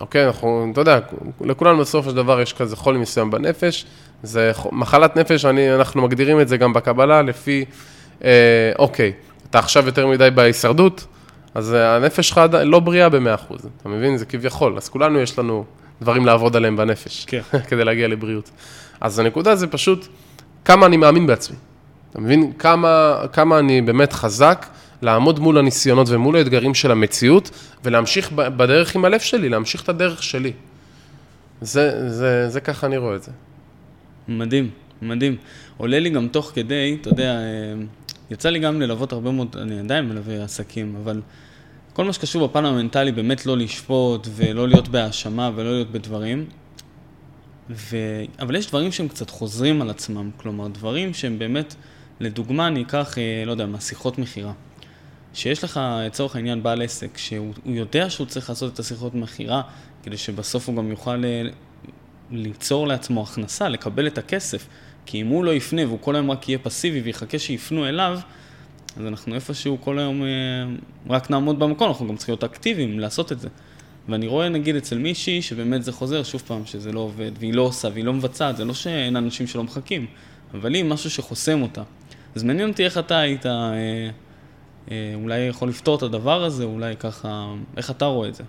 אוקיי, 0.00 0.26
אנחנו, 0.26 0.68
אתה 0.72 0.80
יודע, 0.80 0.98
לכולנו 1.40 1.78
בסופו 1.78 2.10
של 2.10 2.16
דבר 2.16 2.40
יש 2.40 2.52
כזה 2.52 2.76
חולי 2.76 2.98
מסוים 2.98 3.30
בנפש, 3.30 3.86
זה 4.22 4.52
מחלת 4.72 5.16
נפש, 5.16 5.44
אני, 5.44 5.74
אנחנו 5.74 6.02
מגדירים 6.02 6.40
את 6.40 6.48
זה 6.48 6.56
גם 6.56 6.72
בקבלה 6.72 7.22
לפי, 7.22 7.64
אה, 8.24 8.72
אוקיי, 8.78 9.12
אתה 9.50 9.58
עכשיו 9.58 9.86
יותר 9.86 10.06
מדי 10.06 10.28
בהישרדות, 10.34 11.06
אז 11.56 11.72
הנפש 11.72 12.28
שלך 12.28 12.40
לא 12.64 12.80
בריאה 12.80 13.08
ב-100%, 13.08 13.54
אתה 13.80 13.88
מבין? 13.88 14.16
זה 14.16 14.26
כביכול, 14.26 14.76
אז 14.76 14.88
כולנו 14.88 15.20
יש 15.20 15.38
לנו 15.38 15.64
דברים 16.02 16.26
לעבוד 16.26 16.56
עליהם 16.56 16.76
בנפש, 16.76 17.24
כן. 17.24 17.40
כדי 17.68 17.84
להגיע 17.84 18.08
לבריאות. 18.08 18.50
אז 19.00 19.18
הנקודה 19.18 19.56
זה 19.56 19.66
פשוט 19.66 20.06
כמה 20.64 20.86
אני 20.86 20.96
מאמין 20.96 21.26
בעצמי. 21.26 21.56
אתה 22.10 22.20
מבין? 22.20 22.52
כמה, 22.58 23.22
כמה 23.32 23.58
אני 23.58 23.82
באמת 23.82 24.12
חזק 24.12 24.66
לעמוד 25.02 25.38
מול 25.38 25.58
הניסיונות 25.58 26.08
ומול 26.10 26.36
האתגרים 26.36 26.74
של 26.74 26.90
המציאות, 26.90 27.50
ולהמשיך 27.84 28.32
בדרך 28.32 28.96
עם 28.96 29.04
הלב 29.04 29.20
שלי, 29.20 29.48
להמשיך 29.48 29.82
את 29.82 29.88
הדרך 29.88 30.22
שלי. 30.22 30.52
זה, 31.60 32.10
זה, 32.10 32.48
זה 32.48 32.60
ככה 32.60 32.86
אני 32.86 32.96
רואה 32.96 33.16
את 33.16 33.22
זה. 33.22 33.30
מדהים, 34.28 34.70
מדהים. 35.02 35.36
עולה 35.76 35.98
לי 35.98 36.10
גם 36.10 36.28
תוך 36.28 36.52
כדי, 36.54 36.98
אתה 37.00 37.08
יודע, 37.08 37.30
אה, 37.30 37.84
יצא 38.30 38.50
לי 38.50 38.58
גם 38.58 38.80
ללוות 38.80 39.12
הרבה 39.12 39.30
מאוד, 39.30 39.56
אני 39.60 39.78
עדיין 39.78 40.08
מלווה 40.08 40.44
עסקים, 40.44 40.96
אבל 41.02 41.20
כל 41.96 42.04
מה 42.04 42.12
שקשור 42.12 42.48
בפן 42.48 42.64
המנטלי, 42.64 43.12
באמת 43.12 43.46
לא 43.46 43.56
לשפוט 43.56 44.28
ולא 44.30 44.68
להיות 44.68 44.88
בהאשמה 44.88 45.50
ולא 45.54 45.70
להיות 45.70 45.90
בדברים. 45.90 46.46
ו... 47.70 47.96
אבל 48.38 48.56
יש 48.56 48.68
דברים 48.68 48.92
שהם 48.92 49.08
קצת 49.08 49.30
חוזרים 49.30 49.82
על 49.82 49.90
עצמם, 49.90 50.30
כלומר, 50.36 50.68
דברים 50.68 51.14
שהם 51.14 51.38
באמת, 51.38 51.74
לדוגמה, 52.20 52.66
אני 52.66 52.82
אקח, 52.82 53.18
אה, 53.18 53.42
לא 53.46 53.50
יודע, 53.50 53.66
מהשיחות 53.66 54.18
מכירה. 54.18 54.52
שיש 55.34 55.64
לך, 55.64 55.80
לצורך 56.06 56.36
העניין, 56.36 56.62
בעל 56.62 56.82
עסק, 56.82 57.18
שהוא 57.18 57.52
יודע 57.64 58.10
שהוא 58.10 58.26
צריך 58.26 58.48
לעשות 58.48 58.74
את 58.74 58.78
השיחות 58.78 59.14
מכירה, 59.14 59.62
כדי 60.02 60.16
שבסוף 60.16 60.68
הוא 60.68 60.76
גם 60.76 60.90
יוכל 60.90 61.24
אה, 61.24 61.42
ליצור 62.30 62.86
לעצמו 62.86 63.22
הכנסה, 63.22 63.68
לקבל 63.68 64.06
את 64.06 64.18
הכסף. 64.18 64.66
כי 65.06 65.20
אם 65.20 65.26
הוא 65.26 65.44
לא 65.44 65.54
יפנה 65.54 65.86
והוא 65.86 65.98
כל 66.00 66.16
היום 66.16 66.30
רק 66.30 66.48
יהיה 66.48 66.58
פסיבי 66.58 67.00
ויחכה 67.00 67.38
שיפנו 67.38 67.86
אליו, 67.86 68.18
אז 68.96 69.06
אנחנו 69.06 69.34
איפשהו 69.34 69.78
כל 69.80 69.98
היום 69.98 70.22
אה, 70.22 70.28
רק 71.08 71.30
נעמוד 71.30 71.58
במקום, 71.58 71.88
אנחנו 71.88 72.08
גם 72.08 72.16
צריכים 72.16 72.32
להיות 72.32 72.44
אקטיביים 72.44 73.00
לעשות 73.00 73.32
את 73.32 73.40
זה. 73.40 73.48
ואני 74.08 74.26
רואה 74.26 74.48
נגיד 74.48 74.76
אצל 74.76 74.98
מישהי 74.98 75.42
שבאמת 75.42 75.82
זה 75.82 75.92
חוזר, 75.92 76.22
שוב 76.22 76.42
פעם, 76.46 76.66
שזה 76.66 76.92
לא 76.92 77.00
עובד, 77.00 77.30
והיא 77.38 77.54
לא 77.54 77.62
עושה 77.62 77.88
והיא 77.92 78.04
לא 78.04 78.12
מבצעת, 78.12 78.56
זה 78.56 78.64
לא 78.64 78.74
שאין 78.74 79.16
אנשים 79.16 79.46
שלא 79.46 79.64
מחכים, 79.64 80.06
אבל 80.54 80.74
היא 80.74 80.84
משהו 80.84 81.10
שחוסם 81.10 81.62
אותה. 81.62 81.82
אז 82.34 82.42
מעניין 82.42 82.68
אותי 82.68 82.84
איך 82.84 82.98
אתה 82.98 83.18
היית 83.18 83.46
אה, 83.46 83.52
אה, 84.90 85.12
אולי 85.14 85.38
יכול 85.38 85.68
לפתור 85.68 85.96
את 85.96 86.02
הדבר 86.02 86.44
הזה, 86.44 86.64
אולי 86.64 86.96
ככה, 86.96 87.54
איך 87.76 87.90
אתה 87.90 88.04
רואה 88.04 88.28
את 88.28 88.34
זה? 88.34 88.44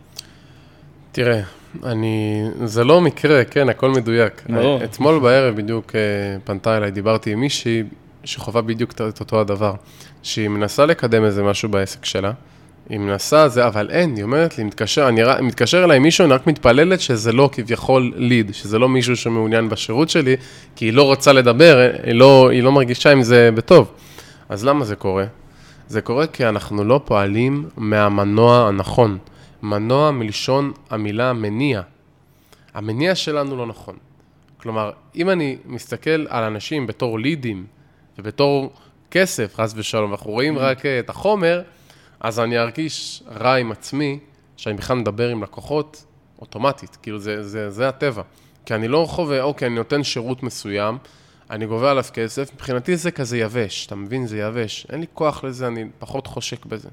תראה, 1.11 1.41
אני, 1.83 2.43
זה 2.65 2.83
לא 2.83 3.01
מקרה, 3.01 3.45
כן, 3.45 3.69
הכל 3.69 3.91
מדויק. 3.91 4.43
לא. 4.49 4.79
אתמול 4.83 5.19
בערב 5.19 5.55
בדיוק 5.55 5.95
אה, 5.95 6.01
פנתה 6.43 6.77
אליי, 6.77 6.91
דיברתי 6.91 7.31
עם 7.31 7.39
מישהי 7.39 7.83
שחווה 8.23 8.61
בדיוק 8.61 8.91
את 8.91 9.19
אותו 9.19 9.41
הדבר, 9.41 9.73
שהיא 10.27 10.47
מנסה 10.47 10.85
לקדם 10.85 11.23
איזה 11.23 11.43
משהו 11.43 11.69
בעסק 11.69 12.05
שלה, 12.05 12.31
היא 12.89 12.99
מנסה 12.99 13.47
זה, 13.47 13.67
אבל 13.67 13.89
אין, 13.91 14.15
היא 14.15 14.23
אומרת 14.23 14.57
לי, 14.57 14.63
מתקשר, 14.63 15.07
אני 15.07 15.21
מתקשר 15.41 15.83
אליי 15.83 15.99
מישהו, 15.99 16.25
אני 16.25 16.33
רק 16.33 16.47
מתפללת 16.47 17.01
שזה 17.01 17.31
לא 17.31 17.49
כביכול 17.51 18.13
ליד, 18.15 18.53
שזה 18.53 18.79
לא 18.79 18.89
מישהו 18.89 19.15
שמעוניין 19.15 19.69
בשירות 19.69 20.09
שלי, 20.09 20.35
כי 20.75 20.85
היא 20.85 20.93
לא 20.93 21.03
רוצה 21.03 21.33
לדבר, 21.33 21.91
היא 22.03 22.13
לא, 22.13 22.49
היא 22.49 22.63
לא 22.63 22.71
מרגישה 22.71 23.11
עם 23.11 23.21
זה 23.21 23.49
בטוב. 23.55 23.91
אז 24.49 24.65
למה 24.65 24.85
זה 24.85 24.95
קורה? 24.95 25.25
זה 25.87 26.01
קורה 26.01 26.27
כי 26.27 26.45
אנחנו 26.45 26.83
לא 26.83 27.01
פועלים 27.05 27.69
מהמנוע 27.77 28.67
הנכון. 28.67 29.17
מנוע 29.63 30.11
מלשון 30.11 30.71
המילה 30.89 31.33
מניע. 31.33 31.81
המניע 32.73 33.15
שלנו 33.15 33.57
לא 33.57 33.65
נכון. 33.65 33.95
כלומר, 34.61 34.91
אם 35.15 35.29
אני 35.29 35.57
מסתכל 35.65 36.25
על 36.29 36.43
אנשים 36.43 36.87
בתור 36.87 37.19
לידים 37.19 37.65
ובתור 38.19 38.71
כסף, 39.11 39.55
חס 39.55 39.73
ושלום, 39.75 40.09
ואנחנו 40.11 40.31
רואים 40.31 40.57
mm. 40.57 40.59
רק 40.59 40.85
את 40.85 41.09
החומר, 41.09 41.61
אז 42.19 42.39
אני 42.39 42.59
ארגיש 42.59 43.23
רע 43.39 43.55
עם 43.55 43.71
עצמי, 43.71 44.19
שאני 44.57 44.77
בכלל 44.77 44.97
מדבר 44.97 45.29
עם 45.29 45.43
לקוחות 45.43 46.05
אוטומטית, 46.39 46.97
כאילו 47.01 47.19
זה, 47.19 47.43
זה, 47.43 47.69
זה 47.69 47.89
הטבע. 47.89 48.21
כי 48.65 48.75
אני 48.75 48.87
לא 48.87 49.05
חווה, 49.09 49.41
אוקיי, 49.41 49.67
אני 49.67 49.75
נותן 49.75 50.03
שירות 50.03 50.43
מסוים, 50.43 50.97
אני 51.49 51.65
גובה 51.65 51.91
עליו 51.91 52.03
כסף, 52.13 52.53
מבחינתי 52.53 52.97
זה 52.97 53.11
כזה 53.11 53.37
יבש, 53.37 53.85
אתה 53.85 53.95
מבין? 53.95 54.27
זה 54.27 54.37
יבש. 54.37 54.87
אין 54.89 54.99
לי 54.99 55.05
כוח 55.13 55.43
לזה, 55.43 55.67
אני 55.67 55.85
פחות 55.99 56.27
חושק 56.27 56.65
בזה. 56.65 56.89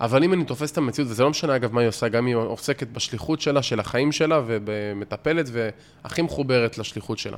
אבל 0.00 0.24
אם 0.24 0.32
אני 0.32 0.44
תופס 0.44 0.72
את 0.72 0.78
המציאות, 0.78 1.10
וזה 1.10 1.22
לא 1.22 1.30
משנה 1.30 1.56
אגב 1.56 1.72
מה 1.72 1.80
היא 1.80 1.88
עושה, 1.88 2.08
גם 2.08 2.26
היא 2.26 2.34
עוסקת 2.34 2.88
בשליחות 2.88 3.40
שלה, 3.40 3.62
של 3.62 3.80
החיים 3.80 4.12
שלה, 4.12 4.40
ומטפלת, 4.44 5.46
והכי 5.52 6.22
מחוברת 6.22 6.78
לשליחות 6.78 7.18
שלה. 7.18 7.36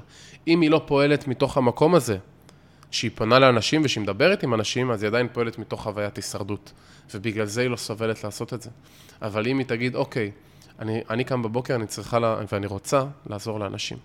אם 0.48 0.60
היא 0.60 0.70
לא 0.70 0.82
פועלת 0.86 1.28
מתוך 1.28 1.56
המקום 1.56 1.94
הזה, 1.94 2.18
שהיא 2.90 3.10
פונה 3.14 3.38
לאנשים 3.38 3.82
ושהיא 3.84 4.02
מדברת 4.02 4.42
עם 4.42 4.54
אנשים, 4.54 4.90
אז 4.90 5.02
היא 5.02 5.08
עדיין 5.08 5.28
פועלת 5.32 5.58
מתוך 5.58 5.82
חוויית 5.82 6.16
הישרדות. 6.16 6.72
ובגלל 7.14 7.46
זה 7.46 7.60
היא 7.60 7.70
לא 7.70 7.76
סובלת 7.76 8.24
לעשות 8.24 8.54
את 8.54 8.62
זה. 8.62 8.70
אבל 9.22 9.46
אם 9.46 9.58
היא 9.58 9.66
תגיד, 9.66 9.94
אוקיי, 9.94 10.30
אני, 10.78 11.00
אני 11.10 11.24
קם 11.24 11.42
בבוקר, 11.42 11.74
אני 11.74 11.86
צריכה, 11.86 12.18
לה, 12.18 12.36
ואני 12.52 12.66
רוצה 12.66 13.04
לעזור 13.26 13.60
לאנשים. 13.60 13.98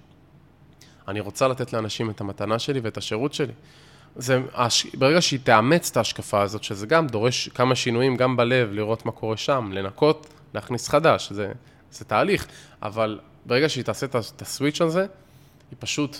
אני 1.08 1.20
רוצה 1.20 1.48
לתת 1.48 1.74
לאנשים 1.74 2.10
את 2.10 2.22
המתנה 2.22 2.60
שלי 2.60 2.80
ואת 2.80 2.98
השירות 2.98 3.34
שלי. 3.34 3.54
זה, 4.16 4.42
ברגע 4.94 5.22
שהיא 5.22 5.40
תאמץ 5.44 5.90
את 5.92 5.98
ההשקפה 5.98 6.42
הזאת, 6.42 6.64
שזה 6.64 6.88
גם 6.88 7.08
דורש 7.08 7.50
כמה 7.50 7.76
שינויים 7.76 8.16
גם 8.16 8.38
בלב, 8.38 8.70
לראות 8.72 9.06
מה 9.06 9.12
קורה 9.12 9.38
שם, 9.38 9.70
לנקות, 9.74 10.28
להכניס 10.54 10.90
חדש, 10.90 11.32
זה, 11.32 11.52
זה 11.92 12.06
תהליך, 12.06 12.48
אבל 12.82 13.20
ברגע 13.46 13.70
שהיא 13.70 13.84
תעשה 13.84 14.06
את 14.06 14.42
הסוויץ' 14.42 14.82
הזה, 14.82 15.06
היא 15.72 15.78
פשוט 15.80 16.18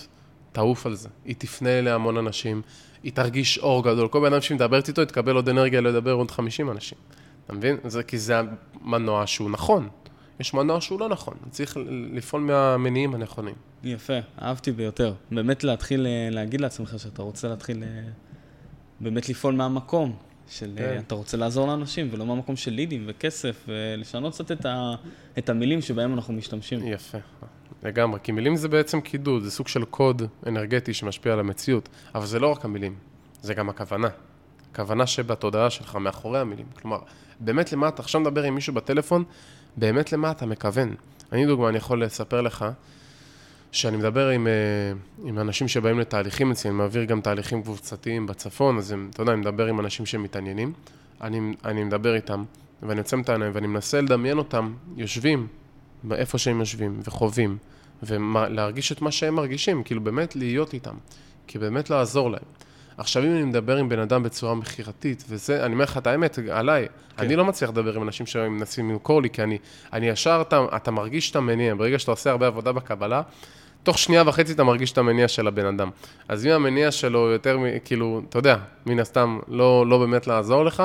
תעוף 0.56 0.86
על 0.86 0.94
זה. 0.94 1.08
היא 1.24 1.34
תפנה 1.38 1.78
אליה 1.78 1.94
המון 1.94 2.16
אנשים, 2.16 2.62
היא 3.02 3.12
תרגיש 3.12 3.58
אור 3.58 3.84
גדול. 3.84 4.08
כל 4.08 4.20
בן 4.20 4.32
אדם 4.32 4.40
שמדברת 4.40 4.88
איתו, 4.88 5.02
יתקבל 5.02 5.36
עוד 5.36 5.48
אנרגיה 5.48 5.80
לדבר 5.80 6.12
עוד 6.12 6.30
50 6.30 6.70
אנשים. 6.70 6.98
אתה 7.44 7.52
מבין? 7.52 7.76
זה 7.84 8.02
כי 8.02 8.18
זה 8.18 8.40
המנוע 8.82 9.26
שהוא 9.26 9.50
נכון. 9.50 9.88
יש 10.40 10.54
מנוע 10.54 10.80
שהוא 10.80 11.00
לא 11.00 11.08
נכון, 11.08 11.34
צריך 11.50 11.76
לפעול 12.12 12.42
מהמניעים 12.42 13.14
הנכונים. 13.14 13.54
יפה, 13.84 14.18
אהבתי 14.42 14.72
ביותר. 14.72 15.14
באמת 15.30 15.64
להתחיל 15.64 16.06
אה, 16.06 16.28
להגיד 16.30 16.60
לעצמך 16.60 16.94
שאתה 16.98 17.22
רוצה 17.22 17.48
להתחיל 17.48 17.82
אה, 17.82 17.88
באמת 19.00 19.28
לפעול 19.28 19.54
מהמקום, 19.54 20.16
של 20.48 20.74
אה, 20.78 20.84
כן. 20.84 21.02
אתה 21.06 21.14
רוצה 21.14 21.36
לעזור 21.36 21.66
לאנשים, 21.66 22.08
ולא 22.12 22.26
מהמקום 22.26 22.56
של 22.56 22.70
לידים 22.70 23.04
וכסף, 23.06 23.64
ולשנות 23.68 24.34
קצת 24.34 24.52
את, 24.52 24.66
ה, 24.66 24.94
את 25.38 25.48
המילים 25.48 25.80
שבהם 25.80 26.14
אנחנו 26.14 26.34
משתמשים. 26.34 26.86
יפה, 26.86 27.18
לגמרי, 27.82 28.20
כי 28.22 28.32
מילים 28.32 28.56
זה 28.56 28.68
בעצם 28.68 29.00
קידוד, 29.00 29.42
זה 29.42 29.50
סוג 29.50 29.68
של 29.68 29.84
קוד 29.84 30.22
אנרגטי 30.46 30.94
שמשפיע 30.94 31.32
על 31.32 31.40
המציאות, 31.40 31.88
אבל 32.14 32.26
זה 32.26 32.38
לא 32.38 32.52
רק 32.52 32.64
המילים, 32.64 32.94
זה 33.42 33.54
גם 33.54 33.68
הכוונה. 33.68 34.08
הכוונה 34.72 35.06
שבתודעה 35.06 35.70
שלך, 35.70 35.96
מאחורי 35.96 36.40
המילים. 36.40 36.66
כלומר, 36.80 36.98
באמת 37.40 37.72
למה 37.72 37.88
אתה 37.88 38.02
עכשיו 38.02 38.20
מדבר 38.20 38.42
עם 38.42 38.54
מישהו 38.54 38.74
בטלפון, 38.74 39.24
באמת 39.76 40.12
למה 40.12 40.30
אתה 40.30 40.46
מכוון. 40.46 40.94
אני 41.32 41.46
דוגמה, 41.46 41.68
אני 41.68 41.76
יכול 41.76 42.04
לספר 42.04 42.40
לך, 42.40 42.64
שאני 43.72 43.96
מדבר 43.96 44.28
עם, 44.28 44.46
אה, 44.46 44.52
עם 45.24 45.38
אנשים 45.38 45.68
שבאים 45.68 45.98
לתהליכים 45.98 46.50
אצלי, 46.50 46.70
אני 46.70 46.78
מעביר 46.78 47.04
גם 47.04 47.20
תהליכים 47.20 47.62
קבוצתיים 47.62 48.26
בצפון, 48.26 48.78
אז 48.78 48.94
אתה 49.10 49.22
יודע, 49.22 49.32
אני 49.32 49.40
מדבר 49.40 49.66
עם 49.66 49.80
אנשים 49.80 50.06
שמתעניינים, 50.06 50.72
אני, 51.20 51.54
אני 51.64 51.84
מדבר 51.84 52.14
איתם, 52.14 52.44
ואני 52.82 52.98
יוצא 52.98 53.16
את 53.20 53.30
ואני 53.52 53.66
מנסה 53.66 54.00
לדמיין 54.00 54.38
אותם 54.38 54.74
יושבים 54.96 55.46
איפה 56.12 56.38
שהם 56.38 56.60
יושבים, 56.60 57.00
וחווים, 57.04 57.56
ולהרגיש 58.02 58.92
את 58.92 59.02
מה 59.02 59.10
שהם 59.10 59.34
מרגישים, 59.34 59.82
כאילו 59.82 60.00
באמת 60.00 60.36
להיות 60.36 60.74
איתם, 60.74 60.94
כי 61.46 61.58
באמת 61.58 61.90
לעזור 61.90 62.30
להם. 62.30 62.42
עכשיו, 62.98 63.22
אם 63.22 63.30
אני 63.30 63.42
מדבר 63.42 63.76
עם 63.76 63.88
בן 63.88 63.98
אדם 63.98 64.22
בצורה 64.22 64.54
מכירתית, 64.54 65.24
וזה, 65.28 65.64
אני 65.64 65.72
אומר 65.72 65.84
לך 65.84 65.98
את 65.98 66.06
האמת, 66.06 66.38
עליי, 66.50 66.86
כן. 67.16 67.24
אני 67.24 67.36
לא 67.36 67.44
מצליח 67.44 67.70
לדבר 67.70 67.94
עם 67.94 68.02
אנשים 68.02 68.26
שמנסים 68.26 68.90
למכור 68.90 69.22
לי, 69.22 69.30
כי 69.30 69.42
אני, 69.42 69.58
אני 69.92 70.08
ישר, 70.08 70.42
אתה, 70.48 70.66
אתה 70.76 70.90
מרגיש 70.90 71.30
את 71.30 71.36
המניע, 71.36 71.74
ברגע 71.74 71.98
שאתה 71.98 72.10
עושה 72.10 72.30
הרבה 72.30 72.46
עבודה 72.46 72.72
בקבלה, 72.72 73.22
תוך 73.82 73.98
שנייה 73.98 74.22
וחצי 74.26 74.52
אתה 74.52 74.64
מרגיש 74.64 74.92
את 74.92 74.98
המניע 74.98 75.28
של 75.28 75.46
הבן 75.46 75.66
אדם. 75.66 75.90
אז 76.28 76.46
אם 76.46 76.50
המניע 76.50 76.90
שלו 76.90 77.30
יותר, 77.30 77.58
כאילו, 77.84 78.22
אתה 78.28 78.38
יודע, 78.38 78.56
מן 78.86 79.00
הסתם, 79.00 79.38
לא, 79.48 79.86
לא 79.86 79.98
באמת 79.98 80.26
לעזור 80.26 80.64
לך, 80.64 80.82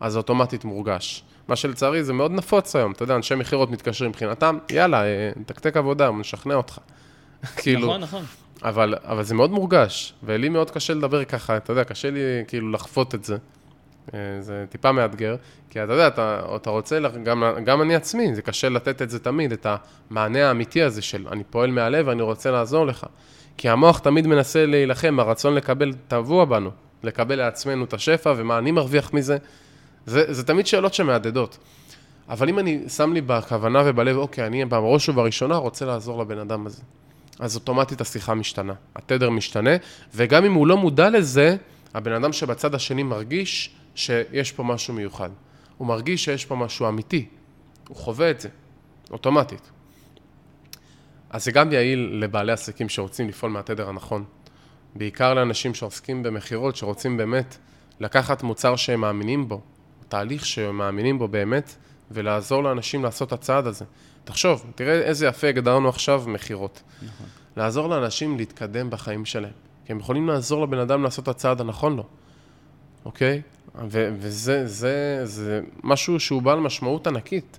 אז 0.00 0.16
אוטומטית 0.16 0.64
מורגש. 0.64 1.24
מה 1.48 1.56
שלצערי 1.56 2.04
זה 2.04 2.12
מאוד 2.12 2.32
נפוץ 2.32 2.76
היום, 2.76 2.92
אתה 2.92 3.02
יודע, 3.02 3.16
אנשי 3.16 3.34
מכירות 3.34 3.70
מתקשרים 3.70 4.10
מבחינתם, 4.10 4.58
יאללה, 4.70 5.04
אה, 5.04 5.30
תקתק 5.46 5.76
עבודה, 5.76 6.10
נשכנע 6.10 6.54
אותך. 6.54 6.78
כאילו, 7.56 7.86
נכון, 7.86 8.00
נכון. 8.00 8.24
אבל, 8.62 8.94
אבל 9.02 9.22
זה 9.22 9.34
מאוד 9.34 9.50
מורגש, 9.50 10.14
ולי 10.22 10.48
מאוד 10.48 10.70
קשה 10.70 10.94
לדבר 10.94 11.24
ככה, 11.24 11.56
אתה 11.56 11.72
יודע, 11.72 11.84
קשה 11.84 12.10
לי 12.10 12.20
כאילו 12.48 12.70
לחוות 12.70 13.14
את 13.14 13.24
זה. 13.24 13.36
אה, 14.14 14.18
זה 14.40 14.64
טיפה 14.70 14.92
מאתגר, 14.92 15.36
כי 15.70 15.84
אתה 15.84 15.92
יודע, 15.92 16.06
אתה, 16.06 16.40
אתה 16.56 16.70
רוצה, 16.70 16.98
גם, 17.24 17.44
גם 17.64 17.82
אני 17.82 17.94
עצמי, 17.94 18.34
זה 18.34 18.42
קשה 18.42 18.68
לתת 18.68 19.02
את 19.02 19.10
זה 19.10 19.18
תמיד, 19.18 19.52
את 19.52 19.66
המענה 20.10 20.48
האמיתי 20.48 20.82
הזה 20.82 21.02
של 21.02 21.26
אני 21.32 21.44
פועל 21.44 21.70
מהלב 21.70 22.08
ואני 22.08 22.22
רוצה 22.22 22.50
לעזור 22.50 22.86
לך. 22.86 23.06
כי 23.56 23.68
המוח 23.68 23.98
תמיד 23.98 24.26
מנסה 24.26 24.66
להילחם, 24.66 25.20
הרצון 25.20 25.54
לקבל 25.54 25.92
טבוע 26.08 26.44
בנו, 26.44 26.70
לקבל 27.02 27.34
לעצמנו 27.34 27.84
את 27.84 27.94
השפע 27.94 28.34
ומה 28.36 28.58
אני 28.58 28.70
מרוויח 28.70 29.14
מזה. 29.14 29.36
זה, 30.06 30.34
זה 30.34 30.46
תמיד 30.46 30.66
שאלות 30.66 30.94
שמהדהדות. 30.94 31.58
אבל 32.28 32.48
אם 32.48 32.58
אני 32.58 32.88
שם 32.88 33.12
לי 33.12 33.20
בכוונה 33.20 33.82
ובלב, 33.84 34.16
אוקיי, 34.16 34.46
אני 34.46 34.64
בראש 34.64 35.08
ובראשונה 35.08 35.56
רוצה 35.56 35.84
לעזור 35.84 36.22
לבן 36.22 36.38
אדם 36.38 36.66
הזה. 36.66 36.82
אז 37.38 37.56
אוטומטית 37.56 38.00
השיחה 38.00 38.34
משתנה, 38.34 38.72
התדר 38.96 39.30
משתנה, 39.30 39.70
וגם 40.14 40.44
אם 40.44 40.52
הוא 40.52 40.66
לא 40.66 40.76
מודע 40.76 41.10
לזה, 41.10 41.56
הבן 41.94 42.12
אדם 42.12 42.32
שבצד 42.32 42.74
השני 42.74 43.02
מרגיש 43.02 43.70
שיש 43.94 44.52
פה 44.52 44.62
משהו 44.62 44.94
מיוחד. 44.94 45.30
הוא 45.78 45.88
מרגיש 45.88 46.24
שיש 46.24 46.44
פה 46.44 46.56
משהו 46.56 46.88
אמיתי. 46.88 47.26
הוא 47.88 47.96
חווה 47.96 48.30
את 48.30 48.40
זה, 48.40 48.48
אוטומטית. 49.10 49.70
אז 51.30 51.44
זה 51.44 51.52
גם 51.52 51.72
יעיל 51.72 52.10
לבעלי 52.12 52.52
עסקים 52.52 52.88
שרוצים 52.88 53.28
לפעול 53.28 53.52
מהתדר 53.52 53.88
הנכון. 53.88 54.24
בעיקר 54.94 55.34
לאנשים 55.34 55.74
שעוסקים 55.74 56.22
במכירות, 56.22 56.76
שרוצים 56.76 57.16
באמת 57.16 57.56
לקחת 58.00 58.42
מוצר 58.42 58.76
שהם 58.76 59.00
מאמינים 59.00 59.48
בו, 59.48 59.60
תהליך 60.08 60.46
שהם 60.46 60.78
מאמינים 60.78 61.18
בו 61.18 61.28
באמת, 61.28 61.76
ולעזור 62.10 62.62
לאנשים 62.62 63.02
לעשות 63.02 63.28
את 63.28 63.32
הצעד 63.32 63.66
הזה. 63.66 63.84
תחשוב, 64.24 64.72
תראה 64.74 64.94
איזה 64.94 65.26
יפה 65.26 65.48
הגדרנו 65.48 65.88
עכשיו 65.88 66.24
מכירות. 66.26 66.82
נכון. 67.02 67.26
לעזור 67.56 67.88
לאנשים 67.88 68.36
להתקדם 68.36 68.90
בחיים 68.90 69.24
שלהם. 69.24 69.52
כי 69.84 69.92
הם 69.92 69.98
יכולים 69.98 70.28
לעזור 70.28 70.62
לבן 70.62 70.78
אדם 70.78 71.02
לעשות 71.02 71.22
את 71.22 71.28
הצעד 71.28 71.60
הנכון 71.60 71.96
לו, 71.96 72.04
אוקיי? 73.04 73.42
ו- 73.74 74.14
וזה 74.18 74.66
זה, 74.66 75.20
זה 75.24 75.60
משהו 75.82 76.20
שהוא 76.20 76.42
בעל 76.42 76.60
משמעות 76.60 77.06
ענקית. 77.06 77.58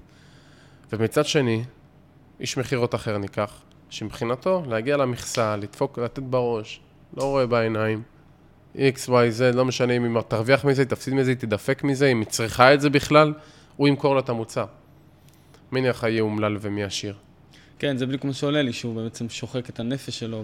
ומצד 0.93 1.25
שני, 1.25 1.63
איש 2.39 2.58
מכירות 2.58 2.95
אחר 2.95 3.17
ניקח, 3.17 3.62
שמבחינתו 3.89 4.63
להגיע 4.67 4.97
למכסה, 4.97 5.55
לדפוק, 5.55 5.99
לתת 5.99 6.23
בראש, 6.23 6.81
לא 7.17 7.23
רואה 7.23 7.47
בעיניים, 7.47 8.03
X, 8.75 9.09
Y, 9.09 9.39
Z, 9.39 9.55
לא 9.55 9.65
משנה 9.65 9.93
אם 9.93 10.15
היא 10.15 10.23
תרוויח 10.27 10.65
מזה, 10.65 10.81
היא 10.81 10.89
תפסיד 10.89 11.13
מזה, 11.13 11.31
היא 11.31 11.38
תדפק 11.38 11.83
מזה, 11.83 12.07
אם 12.07 12.19
היא 12.19 12.27
צריכה 12.27 12.73
את 12.73 12.81
זה 12.81 12.89
בכלל, 12.89 13.33
הוא 13.75 13.88
ימכור 13.88 14.13
לה 14.13 14.19
את 14.19 14.29
המוצר. 14.29 14.65
מי 15.71 15.81
נראה 15.81 15.91
לך 15.91 16.03
יהיה 16.03 16.21
אומלל 16.21 16.57
ומי 16.61 16.83
עשיר? 16.83 17.15
כן, 17.79 17.97
זה 17.97 18.05
בדיוק 18.05 18.21
כמו 18.21 18.33
שעולה 18.33 18.61
לי, 18.61 18.73
שהוא 18.73 18.95
בעצם 18.95 19.29
שוחק 19.29 19.69
את 19.69 19.79
הנפש 19.79 20.19
שלו 20.19 20.43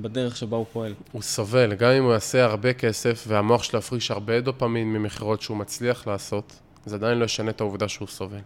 בדרך 0.00 0.36
שבה 0.36 0.56
הוא 0.56 0.66
פועל. 0.72 0.94
הוא 1.12 1.22
סובל, 1.22 1.74
גם 1.74 1.90
אם 1.90 2.02
הוא 2.02 2.12
יעשה 2.12 2.44
הרבה 2.44 2.72
כסף 2.72 3.24
והמוח 3.28 3.62
שלו 3.62 3.78
יפריש 3.78 4.10
הרבה 4.10 4.40
דופמין 4.40 4.92
ממכירות 4.92 5.42
שהוא 5.42 5.56
מצליח 5.56 6.06
לעשות, 6.06 6.58
זה 6.84 6.96
עדיין 6.96 7.18
לא 7.18 7.24
ישנה 7.24 7.50
את 7.50 7.60
העובדה 7.60 7.88
שהוא 7.88 8.08
סובל. 8.08 8.38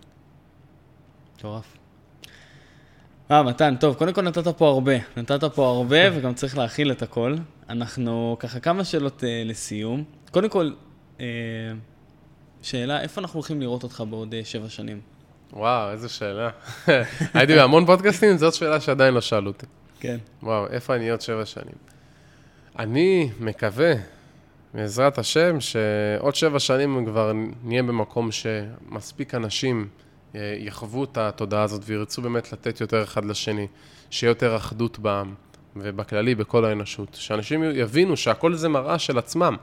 מטורף. 1.37 1.77
אה, 3.31 3.43
מתן, 3.43 3.77
טוב, 3.77 3.95
קודם 3.95 4.13
כל 4.13 4.23
נתת 4.23 4.49
פה 4.49 4.69
הרבה. 4.69 4.93
נתת 5.17 5.45
פה 5.45 5.67
הרבה 5.67 5.99
וגם 6.13 6.35
צריך 6.35 6.59
להכיל 6.59 6.93
את 6.93 7.03
הכל. 7.03 7.37
אנחנו, 7.69 8.37
ככה, 8.41 8.61
כמה 8.61 8.85
שאלות 8.85 9.25
אה, 9.25 9.43
לסיום. 9.45 10.05
קודם 10.31 10.49
כל, 10.49 10.71
אה, 11.21 11.27
שאלה, 12.63 13.01
איפה 13.01 13.21
אנחנו 13.21 13.39
הולכים 13.39 13.61
לראות 13.61 13.83
אותך 13.83 14.05
בעוד 14.11 14.35
אה, 14.35 14.41
שבע 14.45 14.69
שנים? 14.69 15.01
וואו, 15.53 15.91
איזה 15.91 16.09
שאלה. 16.09 16.51
הייתי 17.35 17.55
בהמון 17.55 17.87
פודקאסטים, 17.87 18.37
זאת 18.37 18.55
שאלה 18.55 18.81
שעדיין 18.81 19.15
לא 19.15 19.21
שאלו 19.21 19.51
אותי. 19.51 19.67
כן. 20.01 20.19
וואו, 20.43 20.67
איפה 20.67 20.95
אני 20.95 21.11
עוד 21.11 21.21
שבע 21.21 21.47
שנים? 21.47 21.75
אני 22.79 23.31
מקווה, 23.41 23.93
בעזרת 24.75 25.19
השם, 25.19 25.61
שעוד 25.61 26.35
שבע 26.35 26.59
שנים 26.59 27.07
כבר 27.07 27.33
נהיה 27.65 27.83
במקום 27.83 28.29
שמספיק 28.33 29.35
אנשים 29.35 29.89
אה, 30.35 30.57
יחוו 30.59 31.05
את 31.05 31.19
התודעה 31.19 31.63
הזאת 31.63 31.83
וירצו 31.87 32.23
באמת 32.23 32.53
לתת 32.53 32.81
יותר 32.81 33.03
אחד 33.03 33.25
לשני, 33.25 33.67
שיהיה 34.11 34.31
יותר 34.31 34.57
אחדות 34.57 34.99
בעם 34.99 35.35
ובכללי 35.77 36.35
בכל 36.35 36.65
האנושות, 36.65 37.09
שאנשים 37.15 37.63
יבינו 37.65 38.17
שהכל 38.17 38.55
זה 38.55 38.69
מראה 38.69 38.99
של 38.99 39.19
עצמם. 39.19 39.57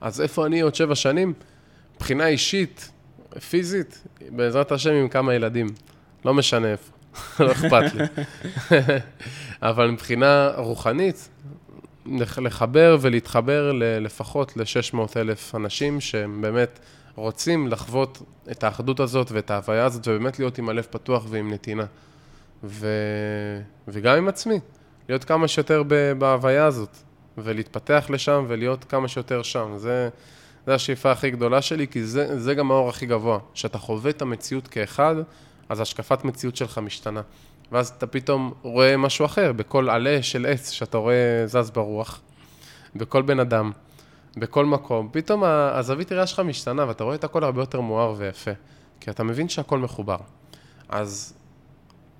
אז 0.00 0.20
איפה 0.20 0.46
אני 0.46 0.60
עוד 0.60 0.74
שבע 0.74 0.94
שנים? 0.94 1.32
מבחינה 1.96 2.26
אישית, 2.26 2.90
פיזית, 3.50 4.02
בעזרת 4.30 4.72
השם 4.72 4.92
עם 4.92 5.08
כמה 5.08 5.34
ילדים. 5.34 5.66
לא 6.24 6.34
משנה 6.34 6.72
איפה, 6.72 6.92
לא 7.44 7.52
אכפת 7.52 7.94
לי. 7.94 8.04
אבל 9.62 9.90
מבחינה 9.90 10.50
רוחנית, 10.56 11.28
לחבר 12.38 12.98
ולהתחבר 13.00 13.72
לפחות 14.00 14.56
ל-600 14.56 14.98
אלף 15.16 15.54
אנשים 15.54 16.00
שהם 16.00 16.40
באמת 16.42 16.78
רוצים 17.14 17.68
לחוות 17.68 18.22
את 18.50 18.64
האחדות 18.64 19.00
הזאת 19.00 19.32
ואת 19.32 19.50
ההוויה 19.50 19.84
הזאת, 19.84 20.08
ובאמת 20.08 20.38
להיות 20.38 20.58
עם 20.58 20.68
הלב 20.68 20.86
פתוח 20.90 21.26
ועם 21.28 21.52
נתינה. 21.52 21.84
ו... 22.64 22.88
וגם 23.88 24.16
עם 24.16 24.28
עצמי, 24.28 24.60
להיות 25.08 25.24
כמה 25.24 25.48
שיותר 25.48 25.82
בהוויה 26.18 26.66
הזאת, 26.66 26.96
ולהתפתח 27.38 28.06
לשם 28.08 28.44
ולהיות 28.48 28.84
כמה 28.84 29.08
שיותר 29.08 29.42
שם. 29.42 29.72
זה... 29.76 30.08
זו 30.66 30.72
השאיפה 30.72 31.12
הכי 31.12 31.30
גדולה 31.30 31.62
שלי, 31.62 31.88
כי 31.88 32.04
זה, 32.04 32.40
זה 32.40 32.54
גם 32.54 32.70
האור 32.70 32.88
הכי 32.88 33.06
גבוה. 33.06 33.38
כשאתה 33.54 33.78
חווה 33.78 34.10
את 34.10 34.22
המציאות 34.22 34.68
כאחד, 34.68 35.14
אז 35.68 35.80
השקפת 35.80 36.24
מציאות 36.24 36.56
שלך 36.56 36.78
משתנה. 36.78 37.20
ואז 37.72 37.88
אתה 37.88 38.06
פתאום 38.06 38.54
רואה 38.62 38.96
משהו 38.96 39.24
אחר, 39.24 39.52
בכל 39.52 39.90
עלה 39.90 40.22
של 40.22 40.46
עץ 40.46 40.70
שאתה 40.70 40.98
רואה 40.98 41.46
זז 41.46 41.70
ברוח, 41.70 42.20
בכל 42.96 43.22
בן 43.22 43.40
אדם, 43.40 43.72
בכל 44.36 44.64
מקום. 44.64 45.08
פתאום 45.12 45.44
הזווית 45.44 46.12
ראייה 46.12 46.26
שלך 46.26 46.40
משתנה, 46.40 46.88
ואתה 46.88 47.04
רואה 47.04 47.14
את 47.14 47.24
הכל 47.24 47.44
הרבה 47.44 47.62
יותר 47.62 47.80
מואר 47.80 48.14
ויפה, 48.16 48.50
כי 49.00 49.10
אתה 49.10 49.24
מבין 49.24 49.48
שהכל 49.48 49.78
מחובר. 49.78 50.18
אז 50.88 51.34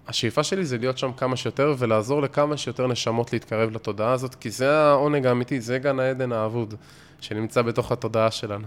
השאיפה 0.09 0.45
שלי 0.45 0.65
זה 0.65 0.79
להיות 0.79 0.99
שם 0.99 1.13
כמה 1.17 1.37
שיותר, 1.37 1.75
ולעזור 1.79 2.23
לכמה 2.23 2.57
שיותר 2.57 2.87
נשמות 2.87 3.33
להתקרב 3.33 3.71
לתודעה 3.71 4.13
הזאת, 4.13 4.35
כי 4.35 4.51
זה 4.51 4.79
העונג 4.79 5.27
האמיתי, 5.27 5.61
זה 5.61 5.79
גן 5.79 6.01
העדן 6.01 6.33
האבוד. 6.33 6.75
שנמצא 7.21 7.63
בתוך 7.63 7.93
התודעה 7.93 8.31
שלנו. 8.31 8.67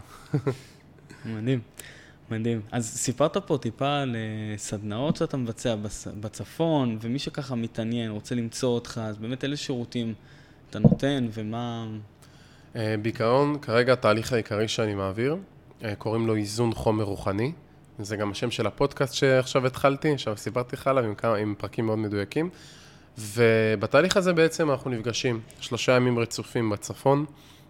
מדהים, 1.25 1.60
מדהים. 2.32 2.62
אז 2.71 2.86
סיפרת 2.86 3.38
פה 3.38 3.58
טיפה 3.58 3.97
על 3.97 4.15
אה, 4.15 4.58
סדנאות 4.58 5.15
שאתה 5.15 5.38
מבצע 5.38 5.75
בצפון, 6.19 6.97
ומי 7.02 7.19
שככה 7.19 7.56
מתעניין, 7.56 8.12
רוצה 8.12 8.36
למצוא 8.36 8.69
אותך, 8.69 9.02
אז 9.04 9.17
באמת 9.17 9.43
אילו 9.43 9.58
שירותים 9.58 10.13
אתה 10.69 10.80
נותן 10.80 11.28
ומה... 11.32 11.88
אה, 12.75 12.95
בעיקרון, 13.02 13.60
כרגע 13.62 13.93
התהליך 13.93 14.34
העיקרי 14.34 14.67
שאני 14.67 14.93
מעביר, 14.93 15.38
אה, 15.84 15.95
קוראים 15.95 16.28
לו 16.28 16.36
איזון 16.36 16.73
חומר 16.73 17.04
רוחני. 17.04 17.52
זה 18.02 18.16
גם 18.16 18.32
השם 18.32 18.52
של 18.52 18.68
הפודקאסט 18.68 19.14
שעכשיו 19.14 19.68
התחלתי, 19.68 20.14
עכשיו 20.14 20.38
סיפרתי 20.38 20.76
לך 20.76 20.88
עליו 20.88 21.04
עם, 21.04 21.16
כמה, 21.16 21.36
עם 21.36 21.56
פרקים 21.58 21.86
מאוד 21.86 21.98
מדויקים. 21.98 22.50
ובתהליך 23.18 24.18
הזה 24.18 24.34
בעצם 24.34 24.72
אנחנו 24.72 24.92
נפגשים 24.92 25.40
שלושה 25.60 25.92
ימים 25.92 26.20
רצופים 26.20 26.70
בצפון. 26.70 27.26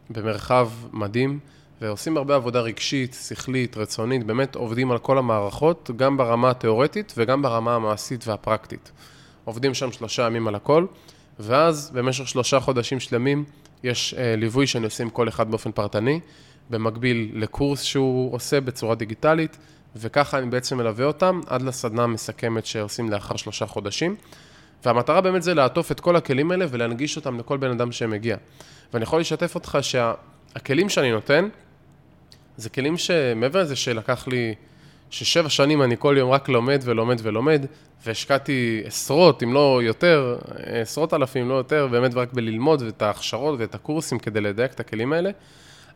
במרחב 0.10 0.70
מדהים, 0.92 1.39
ועושים 1.82 2.18
הרבה 2.18 2.36
עבודה 2.36 2.60
רגשית, 2.60 3.18
שכלית, 3.28 3.78
רצונית, 3.78 4.26
באמת 4.26 4.56
עובדים 4.56 4.92
על 4.92 4.98
כל 4.98 5.18
המערכות, 5.18 5.92
גם 5.96 6.18
ברמה 6.18 6.50
התיאורטית 6.50 7.13
וגם 7.18 7.42
ברמה 7.42 7.76
המעשית 7.76 8.28
והפרקטית. 8.28 8.92
עובדים 9.46 9.74
שם 9.74 9.92
שלושה 9.92 10.24
ימים 10.24 10.48
על 10.48 10.56
הכל, 10.56 10.86
ואז 11.39 11.92
במשך 11.94 12.28
שלושה 12.28 12.60
חודשים 12.60 13.00
שלמים 13.00 13.44
יש 13.84 14.13
אה, 14.13 14.36
ליווי 14.36 14.68
שאני 14.68 14.86
עושה 14.86 15.04
עם 15.04 15.10
כל 15.10 15.30
אחד 15.30 15.52
באופן 15.52 15.72
פרטני, 15.72 16.20
במקביל 16.70 17.32
לקורס 17.34 17.82
שהוא 17.82 18.34
עושה 18.34 18.62
בצורה 18.62 18.96
דיגיטלית, 18.96 19.58
וככה 19.95 20.38
אני 20.38 20.49
בעצם 20.49 20.78
מלווה 20.78 21.06
אותם 21.06 21.41
עד 21.47 21.62
לסדנה 21.62 22.04
המסכמת 22.04 22.65
שעושים 22.65 23.10
לאחר 23.10 23.36
שלושה 23.36 23.65
חודשים. 23.65 24.15
והמטרה 24.86 25.21
באמת 25.21 25.43
זה 25.43 25.54
לעטוף 25.54 25.91
את 25.91 25.99
כל 25.99 26.15
הכלים 26.15 26.52
האלה 26.52 26.65
ולהנגיש 26.69 27.15
אותם 27.15 27.39
לכל 27.39 27.58
בן 27.58 27.71
אדם 27.71 27.91
שמגיע. 27.91 28.38
ואני 28.93 29.04
יכול 29.04 29.19
לשתף 29.19 29.56
אותך 29.56 29.78
שהכלים 29.82 30.89
שאני 30.89 31.12
נותן, 31.12 31.49
זה 32.58 32.69
כלים 32.69 32.97
שמעבר 32.97 33.62
לזה 33.62 33.75
שלקח 33.75 34.28
לי, 34.28 34.56
ששבע 35.10 35.49
שנים 35.49 35.82
אני 35.82 35.95
כל 35.99 36.15
יום 36.17 36.32
רק 36.32 36.49
לומד 36.49 36.82
ולומד 36.84 37.19
ולומד, 37.23 37.65
והשקעתי 38.06 38.82
עשרות, 38.86 39.43
אם 39.43 39.54
לא 39.54 39.80
יותר, 39.84 40.38
עשרות 40.82 41.13
אלפים, 41.13 41.49
לא 41.49 41.54
יותר, 41.54 41.88
באמת 41.88 42.15
רק 42.15 42.34
בללמוד 42.34 42.82
ואת 42.82 43.02
ההכשרות 43.02 43.60
ואת 43.60 43.75
הקורסים 43.75 44.19
כדי 44.19 44.41
לדייק 44.41 44.73
את 44.73 44.80
הכלים 44.80 45.13
האלה. 45.13 45.30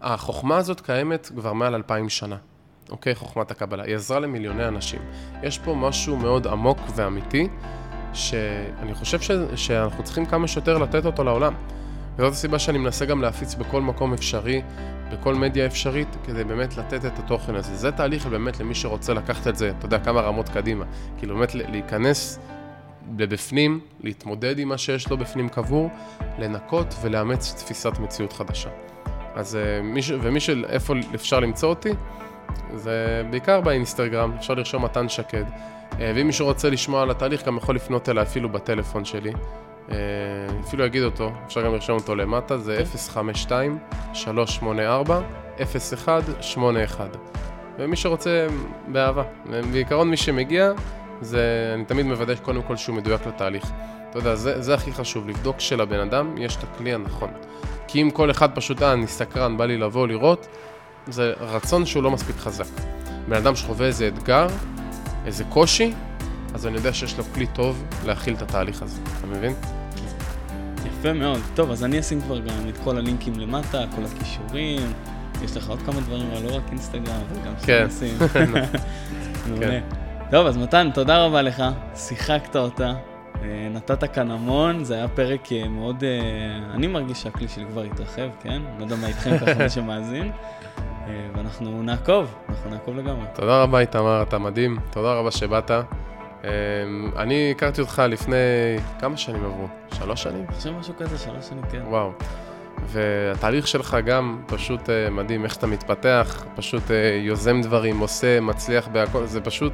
החוכמה 0.01 0.57
הזאת 0.57 0.81
קיימת 0.81 1.31
כבר 1.35 1.53
מעל 1.53 1.75
אלפיים 1.75 2.09
שנה, 2.09 2.37
אוקיי? 2.93 3.15
חוכמת 3.15 3.51
הקבלה. 3.51 3.83
היא 3.83 3.95
עזרה 3.95 4.19
למיליוני 4.19 4.67
אנשים. 4.67 4.99
יש 5.43 5.59
פה 5.59 5.75
משהו 5.75 6.17
מאוד 6.17 6.47
עמוק 6.47 6.77
ואמיתי, 6.95 7.47
שאני 8.13 8.93
חושב 8.93 9.21
ש... 9.21 9.31
שאנחנו 9.55 10.03
צריכים 10.03 10.25
כמה 10.25 10.47
שיותר 10.47 10.77
לתת 10.77 11.05
אותו 11.05 11.23
לעולם. 11.23 11.53
וזאת 12.15 12.31
הסיבה 12.31 12.59
שאני 12.59 12.77
מנסה 12.77 13.05
גם 13.05 13.21
להפיץ 13.21 13.55
בכל 13.55 13.81
מקום 13.81 14.13
אפשרי, 14.13 14.61
בכל 15.11 15.35
מדיה 15.35 15.65
אפשרית, 15.65 16.07
כדי 16.25 16.43
באמת 16.43 16.77
לתת 16.77 17.05
את 17.05 17.19
התוכן 17.19 17.55
הזה. 17.55 17.75
זה 17.75 17.91
תהליך 17.91 18.25
באמת 18.25 18.59
למי 18.59 18.75
שרוצה 18.75 19.13
לקחת 19.13 19.47
את 19.47 19.57
זה, 19.57 19.71
אתה 19.77 19.85
יודע, 19.85 19.99
כמה 19.99 20.21
רמות 20.21 20.49
קדימה. 20.49 20.85
כאילו 21.17 21.35
באמת 21.35 21.55
להיכנס 21.55 22.39
לבפנים, 23.17 23.79
להתמודד 24.03 24.59
עם 24.59 24.69
מה 24.69 24.77
שיש 24.77 25.09
לו 25.09 25.17
בפנים 25.17 25.49
קבור, 25.49 25.89
לנקות 26.39 26.95
ולאמץ 27.01 27.53
תפיסת 27.53 27.99
מציאות 27.99 28.33
חדשה. 28.33 28.69
אז 29.35 29.55
אה, 29.55 29.81
מי 29.81 30.01
ש... 30.01 30.11
ומי 30.21 30.39
של 30.39 30.65
איפה 30.69 30.93
אפשר 31.15 31.39
למצוא 31.39 31.69
אותי, 31.69 31.89
זה 32.75 33.23
בעיקר 33.29 33.61
באינסטגרם, 33.61 34.31
אפשר 34.39 34.53
לרשום 34.53 34.85
מתן 34.85 35.09
שקד. 35.09 35.43
אה, 35.99 36.11
ואם 36.15 36.27
מישהו 36.27 36.45
רוצה 36.45 36.69
לשמוע 36.69 37.01
על 37.01 37.11
התהליך, 37.11 37.45
גם 37.45 37.57
יכול 37.57 37.75
לפנות 37.75 38.09
אליי 38.09 38.23
אפילו 38.23 38.49
בטלפון 38.49 39.05
שלי. 39.05 39.31
אה, 39.91 39.97
אפילו 40.61 40.85
אגיד 40.85 41.03
אותו, 41.03 41.31
אפשר 41.45 41.65
גם 41.65 41.73
לרשום 41.73 41.97
אותו 41.97 42.15
למטה, 42.15 42.57
זה 42.57 42.83
052-384-0181. 44.13 46.99
ומי 47.79 47.95
שרוצה, 47.95 48.47
באהבה. 48.87 49.23
בעיקרון 49.71 50.09
מי 50.09 50.17
שמגיע, 50.17 50.71
זה, 51.21 51.71
אני 51.75 51.85
תמיד 51.85 52.05
מוודא 52.05 52.35
קודם 52.35 52.61
כל 52.61 52.75
שהוא 52.75 52.95
מדויק 52.95 53.27
לתהליך. 53.27 53.71
אתה 54.09 54.19
יודע, 54.19 54.35
זה, 54.35 54.61
זה 54.61 54.73
הכי 54.73 54.91
חשוב, 54.91 55.29
לבדוק 55.29 55.59
שלבן 55.59 55.99
אדם 55.99 56.37
יש 56.37 56.55
את 56.55 56.63
הכלי 56.63 56.93
הנכון. 56.93 57.29
כי 57.87 58.01
אם 58.01 58.11
כל 58.11 58.31
אחד 58.31 58.55
פשוט, 58.55 58.81
אה, 58.81 58.93
אני 58.93 59.07
סקרן, 59.07 59.57
בא 59.57 59.65
לי 59.65 59.77
לבוא 59.77 60.07
לראות, 60.07 60.47
זה 61.07 61.33
רצון 61.39 61.85
שהוא 61.85 62.03
לא 62.03 62.11
מספיק 62.11 62.35
חזק. 62.35 62.65
בן 63.27 63.35
אדם 63.35 63.55
שחווה 63.55 63.87
איזה 63.87 64.07
אתגר, 64.07 64.47
איזה 65.25 65.43
קושי, 65.43 65.93
אז 66.53 66.67
אני 66.67 66.77
יודע 66.77 66.93
שיש 66.93 67.17
לו 67.17 67.23
כלי 67.23 67.47
טוב 67.47 67.83
להכיל 68.05 68.33
את 68.33 68.41
התהליך 68.41 68.81
הזה, 68.81 69.01
אתה 69.17 69.27
מבין? 69.27 69.53
יפה 70.85 71.13
מאוד. 71.13 71.39
טוב, 71.55 71.71
אז 71.71 71.83
אני 71.83 71.99
אשים 71.99 72.21
כבר 72.21 72.39
גם 72.39 72.69
את 72.69 72.77
כל 72.83 72.97
הלינקים 72.97 73.39
למטה, 73.39 73.83
כל 73.95 74.01
הכישורים. 74.03 74.93
יש 75.43 75.57
לך 75.57 75.69
עוד 75.69 75.81
כמה 75.81 76.01
דברים, 76.01 76.31
אבל 76.31 76.43
לא 76.43 76.55
רק 76.55 76.63
אינסטגרם, 76.71 77.15
אבל 77.29 77.41
גם 77.45 77.53
כן. 77.65 77.85
שנשים. 77.89 78.17
מעולה. 79.49 79.79
טוב, 80.31 80.47
אז 80.47 80.57
מתן, 80.57 80.89
תודה 80.93 81.25
רבה 81.25 81.41
לך, 81.41 81.63
שיחקת 81.95 82.55
אותה, 82.55 82.93
אה, 83.43 83.67
נתת 83.71 84.13
כאן 84.13 84.31
המון, 84.31 84.83
זה 84.83 84.95
היה 84.95 85.07
פרק 85.07 85.51
אה, 85.51 85.67
מאוד... 85.67 86.03
אה, 86.03 86.73
אני 86.73 86.87
מרגיש 86.87 87.21
שהכלי 87.21 87.47
שלי 87.47 87.65
כבר 87.65 87.83
התרחב, 87.83 88.29
כן? 88.41 88.61
לא 88.77 88.83
יודע 88.83 88.95
מה 88.95 89.07
איתכם 89.07 89.37
ככה, 89.41 89.63
מי 89.63 89.69
שמאזין. 89.69 90.31
ואנחנו 91.35 91.83
נעקוב, 91.83 92.35
אנחנו 92.49 92.69
נעקוב 92.69 92.95
לגמרי. 92.95 93.25
תודה 93.33 93.63
רבה, 93.63 93.79
איתמר, 93.79 94.21
אתה 94.21 94.37
מדהים. 94.37 94.77
תודה 94.91 95.13
רבה 95.13 95.31
שבאת. 95.31 95.71
אני 97.17 97.51
הכרתי 97.51 97.81
אותך 97.81 98.01
לפני 98.09 98.35
כמה 98.99 99.17
שנים 99.17 99.45
עברו? 99.45 99.67
שלוש 99.93 100.23
שנים? 100.23 100.45
אני 100.49 100.55
חושב 100.55 100.71
משהו 100.79 100.93
כזה, 100.97 101.17
שלוש 101.17 101.45
שנים, 101.45 101.63
כן. 101.71 101.81
וואו. 101.87 102.11
והתהליך 102.85 103.67
שלך 103.67 103.97
גם 104.05 104.41
פשוט 104.45 104.89
מדהים, 105.11 105.43
איך 105.43 105.53
שאתה 105.53 105.67
מתפתח, 105.67 106.45
פשוט 106.55 106.83
יוזם 107.21 107.61
דברים, 107.61 107.99
עושה, 107.99 108.39
מצליח 108.39 108.87
בהכל, 108.87 109.25
זה 109.25 109.41
פשוט 109.41 109.73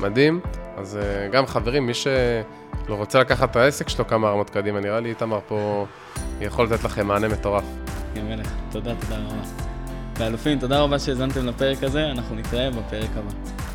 מדהים. 0.00 0.40
אז 0.76 0.98
גם 1.32 1.46
חברים, 1.46 1.86
מי 1.86 1.94
שלא 1.94 2.94
רוצה 2.94 3.20
לקחת 3.20 3.50
את 3.50 3.56
העסק 3.56 3.88
שלו 3.88 4.06
כמה 4.06 4.30
רמות 4.30 4.50
קדימה, 4.50 4.80
נראה 4.80 5.00
לי 5.00 5.08
איתמר 5.08 5.38
פה 5.48 5.86
יכול 6.40 6.64
לתת 6.64 6.84
לכם 6.84 7.06
מענה 7.06 7.28
מטורף. 7.28 7.64
כן, 8.14 8.26
מלך, 8.26 8.52
תודה, 8.70 8.94
תודה 9.00 9.16
רבה. 9.16 9.69
ואלופים, 10.20 10.58
תודה 10.58 10.80
רבה 10.80 10.98
שהאזנתם 10.98 11.46
לפרק 11.46 11.82
הזה, 11.82 12.10
אנחנו 12.10 12.36
נתראה 12.36 12.70
בפרק 12.70 13.10
הבא. 13.16 13.69